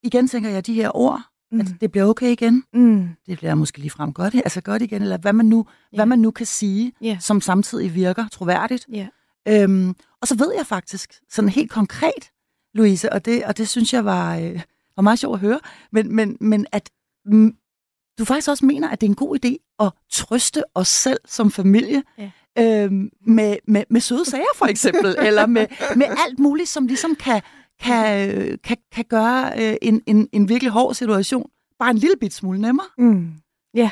[0.03, 1.59] igen tænker jeg, de her ord, mm.
[1.59, 3.09] at det bliver okay igen, mm.
[3.27, 5.97] det bliver måske lige frem godt, altså godt igen, eller hvad man nu, yeah.
[5.97, 7.21] hvad man nu kan sige, yeah.
[7.21, 8.85] som samtidig virker troværdigt.
[8.95, 9.07] Yeah.
[9.47, 12.31] Øhm, og så ved jeg faktisk, sådan helt konkret,
[12.73, 14.61] Louise, og det, og det synes jeg var, øh,
[14.95, 15.59] var meget sjovt at høre,
[15.91, 16.89] men, men, men at
[17.25, 17.55] mm,
[18.17, 21.51] du faktisk også mener, at det er en god idé at trøste os selv som
[21.51, 22.31] familie, ja.
[22.59, 27.15] øhm, med, med, med søde sager for eksempel, eller med, med alt muligt, som ligesom
[27.15, 27.41] kan,
[27.79, 32.33] kan, kan, kan gøre øh, en, en, en virkelig hård situation bare en lille bit
[32.33, 32.87] smule nemmere.
[32.97, 33.33] Mm.
[33.73, 33.91] Ja.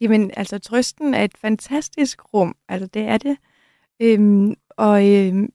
[0.00, 2.56] Jamen, altså trøsten er et fantastisk rum.
[2.68, 3.36] Altså, det er det.
[4.00, 5.48] Øhm, og øh,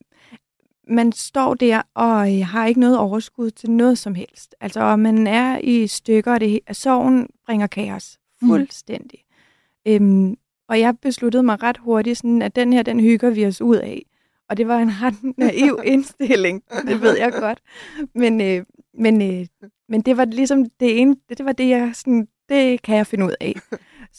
[0.89, 4.55] man står der og øh, har ikke noget overskud til noget som helst.
[4.61, 8.47] Altså, og man er i stykker, og det, sorgen bringer kaos mm.
[8.47, 9.19] fuldstændig.
[9.85, 9.91] Mm.
[9.91, 10.37] Øhm,
[10.69, 13.75] og jeg besluttede mig ret hurtigt, sådan, at den her, den hygger vi os ud
[13.75, 14.05] af.
[14.49, 17.61] Og det var en ret naiv indstilling, det ved jeg godt.
[18.15, 19.47] Men, øh, men, øh,
[19.89, 23.07] men det var ligesom det ene, det, det var det, jeg sådan, det kan jeg
[23.07, 23.55] finde ud af.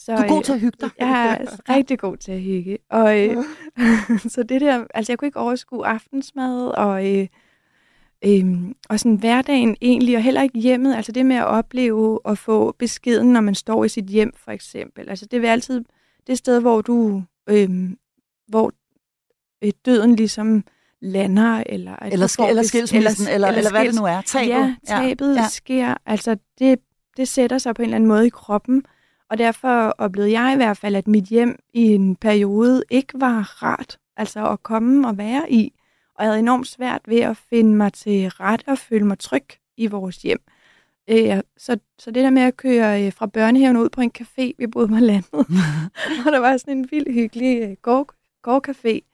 [0.05, 0.89] Så, du er god til at hygge dig.
[0.99, 1.45] Jeg er
[1.75, 2.77] rigtig god til at hygge.
[2.89, 3.37] Og, øh,
[4.33, 7.27] så det der, altså jeg kunne ikke overskue aftensmad og, øh,
[8.25, 8.45] øh,
[8.89, 10.95] og sådan hverdagen egentlig, og heller ikke hjemmet.
[10.95, 14.51] Altså det med at opleve og få beskeden, når man står i sit hjem for
[14.51, 15.09] eksempel.
[15.09, 15.83] Altså det vil altid
[16.27, 17.69] det sted, hvor du, øh,
[18.47, 18.73] hvor
[19.63, 20.63] øh, døden ligesom
[21.01, 21.95] lander, eller...
[21.95, 24.21] Eller, sk- eller skilsmissen, eller, eller, eller, eller hvad det nu er.
[24.21, 24.49] Tabet.
[24.49, 25.47] Ja, tabet ja.
[25.47, 25.95] sker.
[26.05, 26.79] Altså det,
[27.17, 28.83] det sætter sig på en eller anden måde i kroppen,
[29.29, 33.63] og derfor oplevede jeg i hvert fald, at mit hjem i en periode ikke var
[33.63, 35.73] rart altså at komme og være i.
[36.15, 39.45] Og jeg havde enormt svært ved at finde mig til ret og føle mig tryg
[39.77, 40.41] i vores hjem.
[41.09, 44.51] Øh, så, så det der med at køre øh, fra børnehaven ud på en café,
[44.57, 45.33] vi boede på landet,
[46.25, 48.09] og der var sådan en vild hyggelig øh, gård,
[48.47, 49.08] gårdcafé,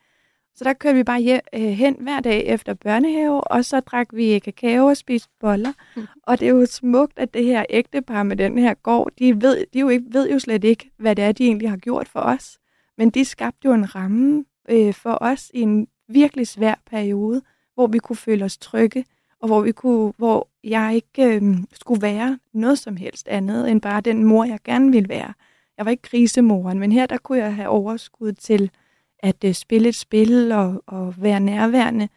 [0.55, 4.07] så der kørte vi bare hjem, øh, hen hver dag efter børnehave, og så drak
[4.13, 5.73] vi kakao og spiste boller.
[5.95, 6.07] Mm.
[6.23, 9.65] Og det er jo smukt, at det her ægtepar med den her gård, de, ved,
[9.73, 12.19] de jo ikke, ved jo slet ikke, hvad det er, de egentlig har gjort for
[12.19, 12.57] os.
[12.97, 17.41] Men de skabte jo en ramme øh, for os i en virkelig svær periode,
[17.73, 19.05] hvor vi kunne føle os trygge,
[19.41, 23.81] og hvor, vi kunne, hvor jeg ikke øh, skulle være noget som helst andet, end
[23.81, 25.33] bare den mor, jeg gerne ville være.
[25.77, 28.71] Jeg var ikke krisemoren, men her der kunne jeg have overskud til
[29.25, 32.09] at øh, spille et spil og, og være nærværende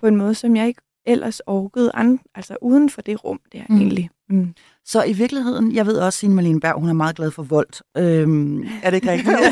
[0.00, 3.62] på en måde, som jeg ikke ellers orkede, an, altså uden for det rum der
[3.68, 3.76] mm.
[3.76, 4.10] egentlig.
[4.28, 4.54] Mm.
[4.84, 7.42] Så i virkeligheden, jeg ved også, at Signe Malene Berg, hun er meget glad for
[7.42, 7.96] vold.
[7.96, 9.28] Øhm, er det ikke rigtigt?
[9.36, 9.42] Nå,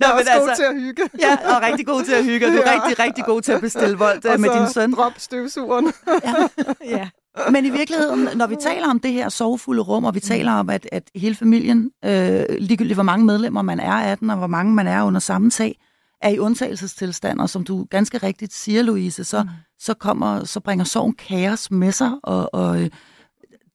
[0.00, 1.02] jeg er også altså, god til at hygge.
[1.20, 2.46] ja, og rigtig god til at hygge.
[2.46, 2.82] Du er ja.
[2.82, 4.92] rigtig, rigtig god til at bestille vold og øh, med din søn.
[4.92, 5.92] drop støvsugeren.
[6.24, 6.34] ja.
[6.96, 7.08] ja.
[7.50, 10.70] Men i virkeligheden, når vi taler om det her sorgfulde rum, og vi taler om,
[10.70, 14.46] at, at hele familien, øh, ligegyldigt hvor mange medlemmer man er af den, og hvor
[14.46, 15.78] mange man er under samme tag,
[16.22, 19.48] er i undtagelsestilstand, og som du ganske rigtigt siger, Louise, så, mm.
[19.78, 22.90] så, kommer, så bringer sorgen kaos med sig, og, og øh,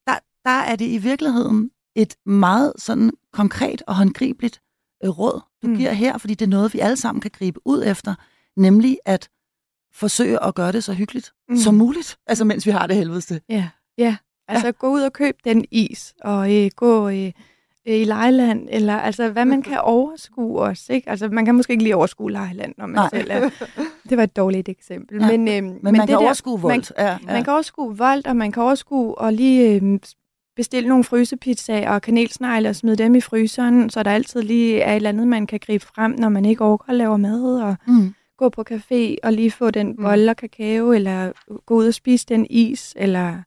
[0.07, 4.61] der, der er det i virkeligheden et meget sådan konkret og håndgribeligt
[5.03, 5.77] øh, råd, du mm.
[5.77, 8.15] giver her, fordi det er noget, vi alle sammen kan gribe ud efter,
[8.57, 9.29] nemlig at
[9.97, 11.57] forsøge at gøre det så hyggeligt mm.
[11.57, 13.41] som muligt, altså mens vi har det helvedeste.
[13.49, 14.15] Ja, ja.
[14.47, 14.71] Altså ja.
[14.71, 17.31] gå ud og køb den is, og øh, gå øh,
[17.87, 21.09] øh, i Lejland, eller altså, hvad man kan overskue også, ikke?
[21.09, 23.09] Altså, man kan måske ikke lige overskue Lejland, når man Nej.
[23.09, 23.49] selv er...
[24.09, 25.21] Det var et dårligt eksempel.
[25.21, 25.27] Ja.
[25.27, 26.73] Men, øhm, men, men man det kan der, overskue vold.
[26.73, 27.17] Man, ja, ja.
[27.25, 29.99] man kan overskue vold, og man kan overskue og lige øhm,
[30.55, 34.91] bestille nogle frysepizzaer og kanelsnegle og smide dem i fryseren, så der altid lige er
[34.91, 37.75] et eller andet, man kan gribe frem, når man ikke overgår at lave mad, og
[37.87, 38.13] mm.
[38.37, 40.03] Gå på café og lige få den mm.
[40.03, 41.31] bolle og kakao, eller
[41.65, 43.43] gå ud og spise den is, eller...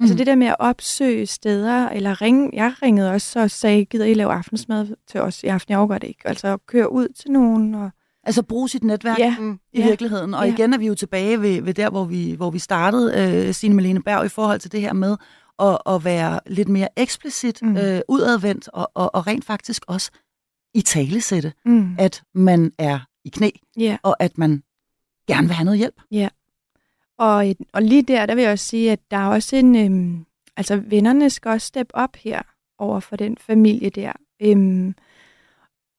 [0.00, 0.04] mm.
[0.04, 4.04] Altså det der med at opsøge steder, eller ringe, jeg ringede også og sagde, gider
[4.04, 5.70] I lave aftensmad til os i aften?
[5.72, 6.22] Jeg overgår det ikke.
[6.24, 7.74] Altså køre ud til nogen.
[7.74, 7.90] Og...
[8.22, 9.36] Altså bruge sit netværk ja.
[9.72, 9.86] i ja.
[9.88, 10.34] virkeligheden.
[10.34, 10.52] Og ja.
[10.52, 13.74] igen er vi jo tilbage ved, ved der, hvor vi, hvor vi startede, øh, Signe
[13.74, 15.16] Malene Berg, i forhold til det her med
[15.58, 17.76] at, at være lidt mere eksplicit mm.
[17.76, 20.10] øh, udadvendt, og, og, og rent faktisk også
[20.74, 21.96] i talesætte, mm.
[21.98, 23.50] at man er i knæ,
[23.80, 23.98] yeah.
[24.02, 24.62] og at man
[25.28, 26.00] gerne vil have noget hjælp.
[26.10, 26.16] Ja.
[26.16, 26.30] Yeah.
[27.18, 29.76] Og, og lige der, der vil jeg også sige, at der er også en...
[29.76, 32.42] Øhm, altså, vennerne skal også steppe op her
[32.78, 34.12] over for den familie der.
[34.42, 34.94] Øhm,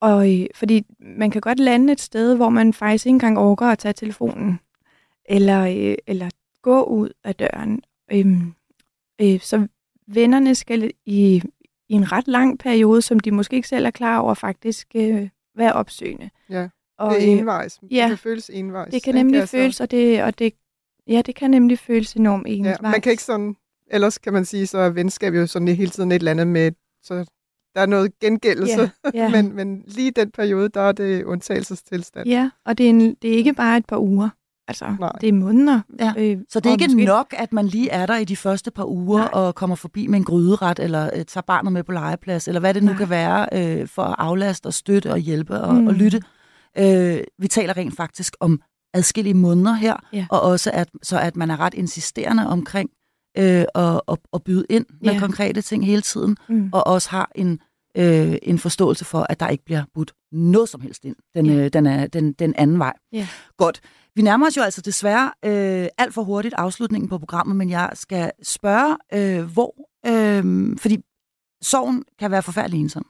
[0.00, 3.78] og fordi man kan godt lande et sted, hvor man faktisk ikke engang overgår at
[3.78, 4.60] tage telefonen,
[5.24, 6.30] eller, øh, eller
[6.62, 7.82] gå ud af døren.
[8.12, 8.54] Øhm,
[9.20, 9.68] Øh, så
[10.06, 11.42] vennerne skal i,
[11.88, 15.28] i en ret lang periode, som de måske ikke selv er klar over, faktisk øh,
[15.54, 16.30] være opsøgende.
[16.50, 16.68] Ja,
[16.98, 17.80] og, det er øh, envejs.
[17.90, 18.92] Ja, det kan føles envejs.
[18.92, 19.56] Det kan nemlig altså.
[19.56, 20.52] føles, og det, og det,
[21.06, 22.76] ja, det kan nemlig føles enormt envejs.
[22.82, 23.56] Ja, man kan ikke sådan,
[23.90, 26.72] ellers kan man sige, så er venskab jo sådan hele tiden et eller andet med,
[27.02, 27.14] så
[27.74, 29.30] der er noget gengældelse, ja, ja.
[29.36, 32.28] men, men lige den periode, der er det undtagelsestilstand.
[32.28, 34.28] Ja, og det er, en, det er ikke bare et par uger.
[34.68, 35.12] Altså, Nej.
[35.20, 35.80] det er måneder.
[36.00, 36.12] Ja.
[36.18, 37.04] Øh, så det er ikke måske...
[37.04, 39.28] nok, at man lige er der i de første par uger Nej.
[39.32, 42.74] og kommer forbi med en gryderet, eller øh, tager barnet med på legeplads, eller hvad
[42.74, 42.98] det nu Nej.
[42.98, 45.86] kan være, øh, for at aflaste og støtte og hjælpe og, mm.
[45.86, 46.22] og lytte.
[46.78, 48.60] Øh, vi taler rent faktisk om
[48.94, 50.26] adskillige måneder her, ja.
[50.30, 52.90] og også at, så at man er ret insisterende omkring
[53.38, 55.18] øh, at, at, at byde ind med ja.
[55.18, 56.70] konkrete ting hele tiden, mm.
[56.72, 57.60] og også har en,
[57.96, 61.52] øh, en forståelse for, at der ikke bliver budt noget som helst ind den, ja.
[61.52, 62.92] øh, den, er, den, den anden vej.
[63.12, 63.28] Ja.
[63.56, 63.80] Godt.
[64.14, 67.90] Vi nærmer os jo altså desværre øh, alt for hurtigt afslutningen på programmet, men jeg
[67.94, 69.74] skal spørge, øh, hvor...
[70.06, 70.98] Øh, fordi
[71.62, 73.06] sorgen kan være forfærdelig ensom.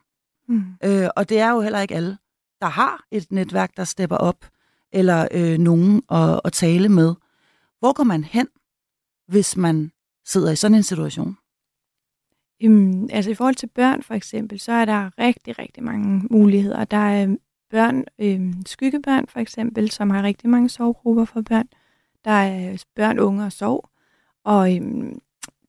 [0.48, 0.64] Mm.
[0.84, 2.18] Øh, og det er jo heller ikke alle,
[2.60, 4.46] der har et netværk, der stepper op,
[4.92, 7.14] eller øh, nogen at, at tale med.
[7.78, 8.48] Hvor går man hen,
[9.28, 9.92] hvis man
[10.26, 11.36] sidder i sådan en situation?
[12.60, 16.84] Jamen, altså i forhold til børn for eksempel, så er der rigtig, rigtig mange muligheder.
[16.84, 17.38] Der er øhm,
[17.70, 21.68] børn, øh, skyggebørn for eksempel, som har rigtig mange sovegrupper for børn.
[22.24, 23.90] Der er øh, børn, unge og sov.
[24.44, 25.12] Og øh,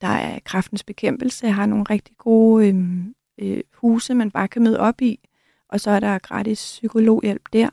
[0.01, 3.03] der er kraftens bekæmpelse, har nogle rigtig gode øh,
[3.37, 5.28] øh, huse, man bare kan møde op i.
[5.69, 7.69] Og så er der gratis psykologhjælp der.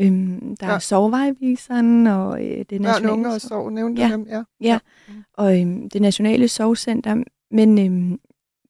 [0.00, 0.74] Øhm, der ja.
[0.74, 3.02] er sovevejviseren og øh, det nationale...
[3.02, 4.12] Børn, unge og sov, nævnte ja.
[4.12, 4.42] dem, ja.
[4.60, 4.78] Ja,
[5.32, 7.24] og øhm, det nationale sovcenter.
[7.50, 8.20] Men, øhm,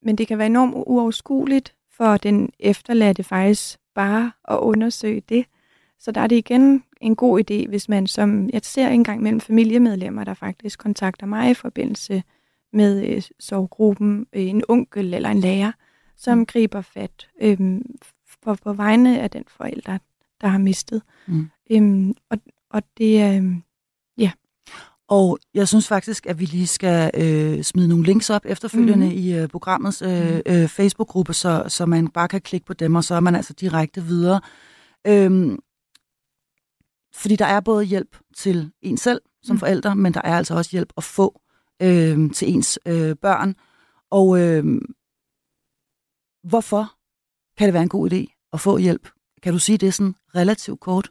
[0.03, 5.47] men det kan være enormt uoverskueligt for den efterladte faktisk bare at undersøge det.
[5.99, 9.41] Så der er det igen en god idé, hvis man som, jeg ser engang mellem
[9.41, 12.23] familiemedlemmer, der faktisk kontakter mig i forbindelse
[12.73, 15.73] med øh, sovgruppen, øh, en onkel eller en lærer,
[16.17, 16.47] som mm.
[16.47, 17.81] griber fat øh,
[18.45, 19.99] på, på vegne af den forælder,
[20.41, 21.03] der har mistet.
[21.27, 21.51] Mm.
[21.71, 22.39] Øhm, og,
[22.71, 23.55] og det er, øh,
[24.19, 24.33] ja.
[25.09, 29.13] Og jeg synes faktisk, at vi lige skal øh, smide nogle links op efterfølgende mm.
[29.13, 30.43] i øh, programmets øh, mm.
[30.47, 33.53] øh, Facebook-gruppe, så, så man bare kan klikke på dem, og så er man altså
[33.53, 34.41] direkte videre.
[35.07, 35.59] Øhm,
[37.15, 39.59] fordi der er både hjælp til en selv som mm.
[39.61, 41.41] forælder, men der er altså også hjælp at få
[41.83, 43.55] øh, til ens øh, børn.
[44.11, 44.65] Og øh,
[46.49, 46.95] hvorfor
[47.57, 49.09] kan det være en god idé at få hjælp?
[49.43, 51.11] Kan du sige det sådan relativt kort?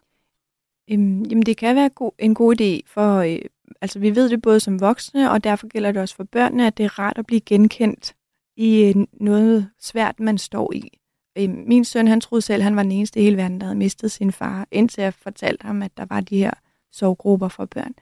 [0.92, 3.40] Øhm, jamen det kan være go- en god idé for øh,
[3.82, 6.78] altså vi ved det både som voksne, og derfor gælder det også for børnene, at
[6.78, 8.16] det er rart at blive genkendt
[8.58, 11.00] i øh, noget svært, man står i.
[11.38, 13.78] Øh, min søn, han troede selv, han var den eneste i hele verden, der havde
[13.78, 16.52] mistet sin far, indtil jeg fortalte ham, at der var de her
[16.92, 17.94] sovgrupper for børn.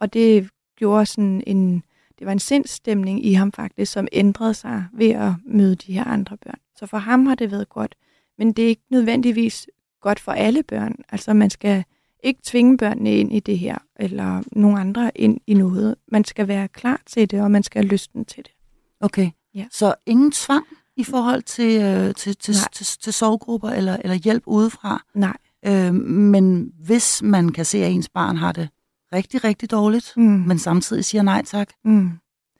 [0.00, 1.82] Og det gjorde sådan en,
[2.18, 6.04] det var en sindsstemning i ham faktisk, som ændrede sig ved at møde de her
[6.04, 6.58] andre børn.
[6.76, 7.94] Så for ham har det været godt.
[8.42, 9.66] Men det er ikke nødvendigvis
[10.00, 10.94] godt for alle børn.
[11.08, 11.84] Altså man skal
[12.22, 15.94] ikke tvinge børnene ind i det her, eller nogen andre ind i noget.
[16.08, 18.52] Man skal være klar til det, og man skal have lysten til det.
[19.00, 19.66] Okay, ja.
[19.70, 20.64] så ingen tvang
[20.96, 25.04] i forhold til, øh, til, til, til, til sovegrupper eller, eller hjælp udefra?
[25.14, 25.36] Nej.
[25.66, 28.68] Øh, men hvis man kan se, at ens barn har det
[29.14, 30.22] rigtig, rigtig dårligt, mm.
[30.22, 32.10] men samtidig siger nej tak, mm.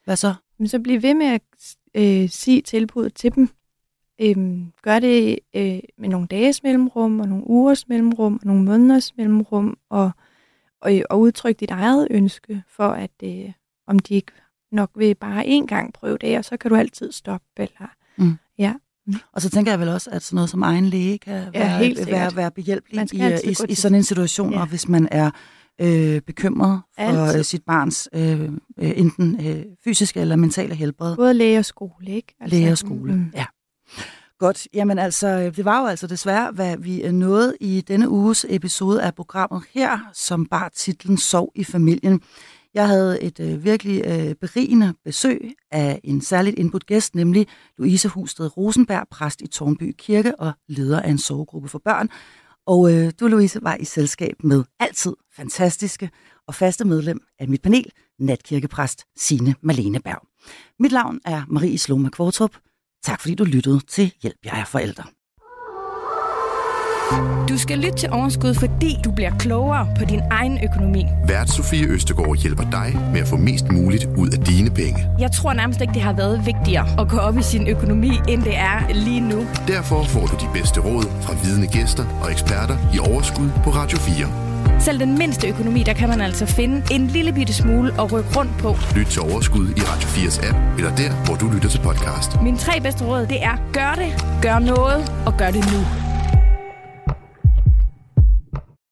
[0.04, 0.34] hvad så?
[0.58, 1.42] Men så bliv ved med at
[1.94, 3.48] øh, sige tilbuddet til dem.
[4.22, 9.16] Øhm, gør det øh, med nogle dages mellemrum, og nogle ugers mellemrum, og nogle måneders
[9.16, 10.10] mellemrum, og,
[10.80, 13.52] og, og udtrykke dit eget ønske for, at øh,
[13.86, 14.32] om de ikke
[14.72, 17.46] nok vil bare én gang prøve det, og så kan du altid stoppe.
[17.56, 18.34] Eller, mm.
[18.58, 18.74] ja.
[19.06, 19.14] Mm.
[19.32, 21.78] Og så tænker jeg vel også, at sådan noget som egen læge kan ja, være,
[21.78, 24.60] helt være, være behjælpelig i, i, i sådan en situation, ja.
[24.60, 25.30] og hvis man er
[25.80, 27.38] øh, bekymret for Altid.
[27.38, 31.16] Øh, sit barns øh, øh, enten øh, fysiske eller mentale helbred.
[31.16, 32.34] Både læge og skole, ikke?
[32.40, 33.30] Altså, læge og skole, mm.
[33.34, 33.44] ja.
[34.38, 34.68] Godt.
[34.74, 38.46] Jamen altså, øh, det var jo altså desværre, hvad vi øh, nåede i denne uges
[38.48, 42.20] episode af programmet her, som bar titlen Sov i familien.
[42.74, 47.46] Jeg havde et øh, virkelig øh, berigende besøg af en særligt indbudt gæst, nemlig
[47.78, 52.08] Louise Husted Rosenberg, præst i Tornby Kirke og leder af en sovegruppe for børn.
[52.66, 56.10] Og øh, du, Louise, var i selskab med altid fantastiske
[56.46, 60.26] og faste medlem af mit panel, natkirkepræst Sine Malene Berg.
[60.78, 62.56] Mit navn er Marie Sloma Kvartrup.
[63.04, 65.04] Tak fordi du lyttede til Hjælp, jeg er forældre.
[67.48, 71.04] Du skal lytte til Overskud, fordi du bliver klogere på din egen økonomi.
[71.28, 75.08] Vært Sofie Østegård hjælper dig med at få mest muligt ud af dine penge.
[75.18, 78.42] Jeg tror nærmest ikke, det har været vigtigere at gå op i sin økonomi, end
[78.42, 79.46] det er lige nu.
[79.66, 83.98] Derfor får du de bedste råd fra vidne gæster og eksperter i Overskud på Radio
[83.98, 84.51] 4.
[84.80, 88.30] Selv den mindste økonomi, der kan man altså finde en lille bitte smule at rykke
[88.36, 88.76] rundt på.
[88.96, 92.42] Lyt til Overskud i Radio 4's app, eller der, hvor du lytter til podcast.
[92.42, 96.11] Mine tre bedste råd, det er gør det, gør noget og gør det nu.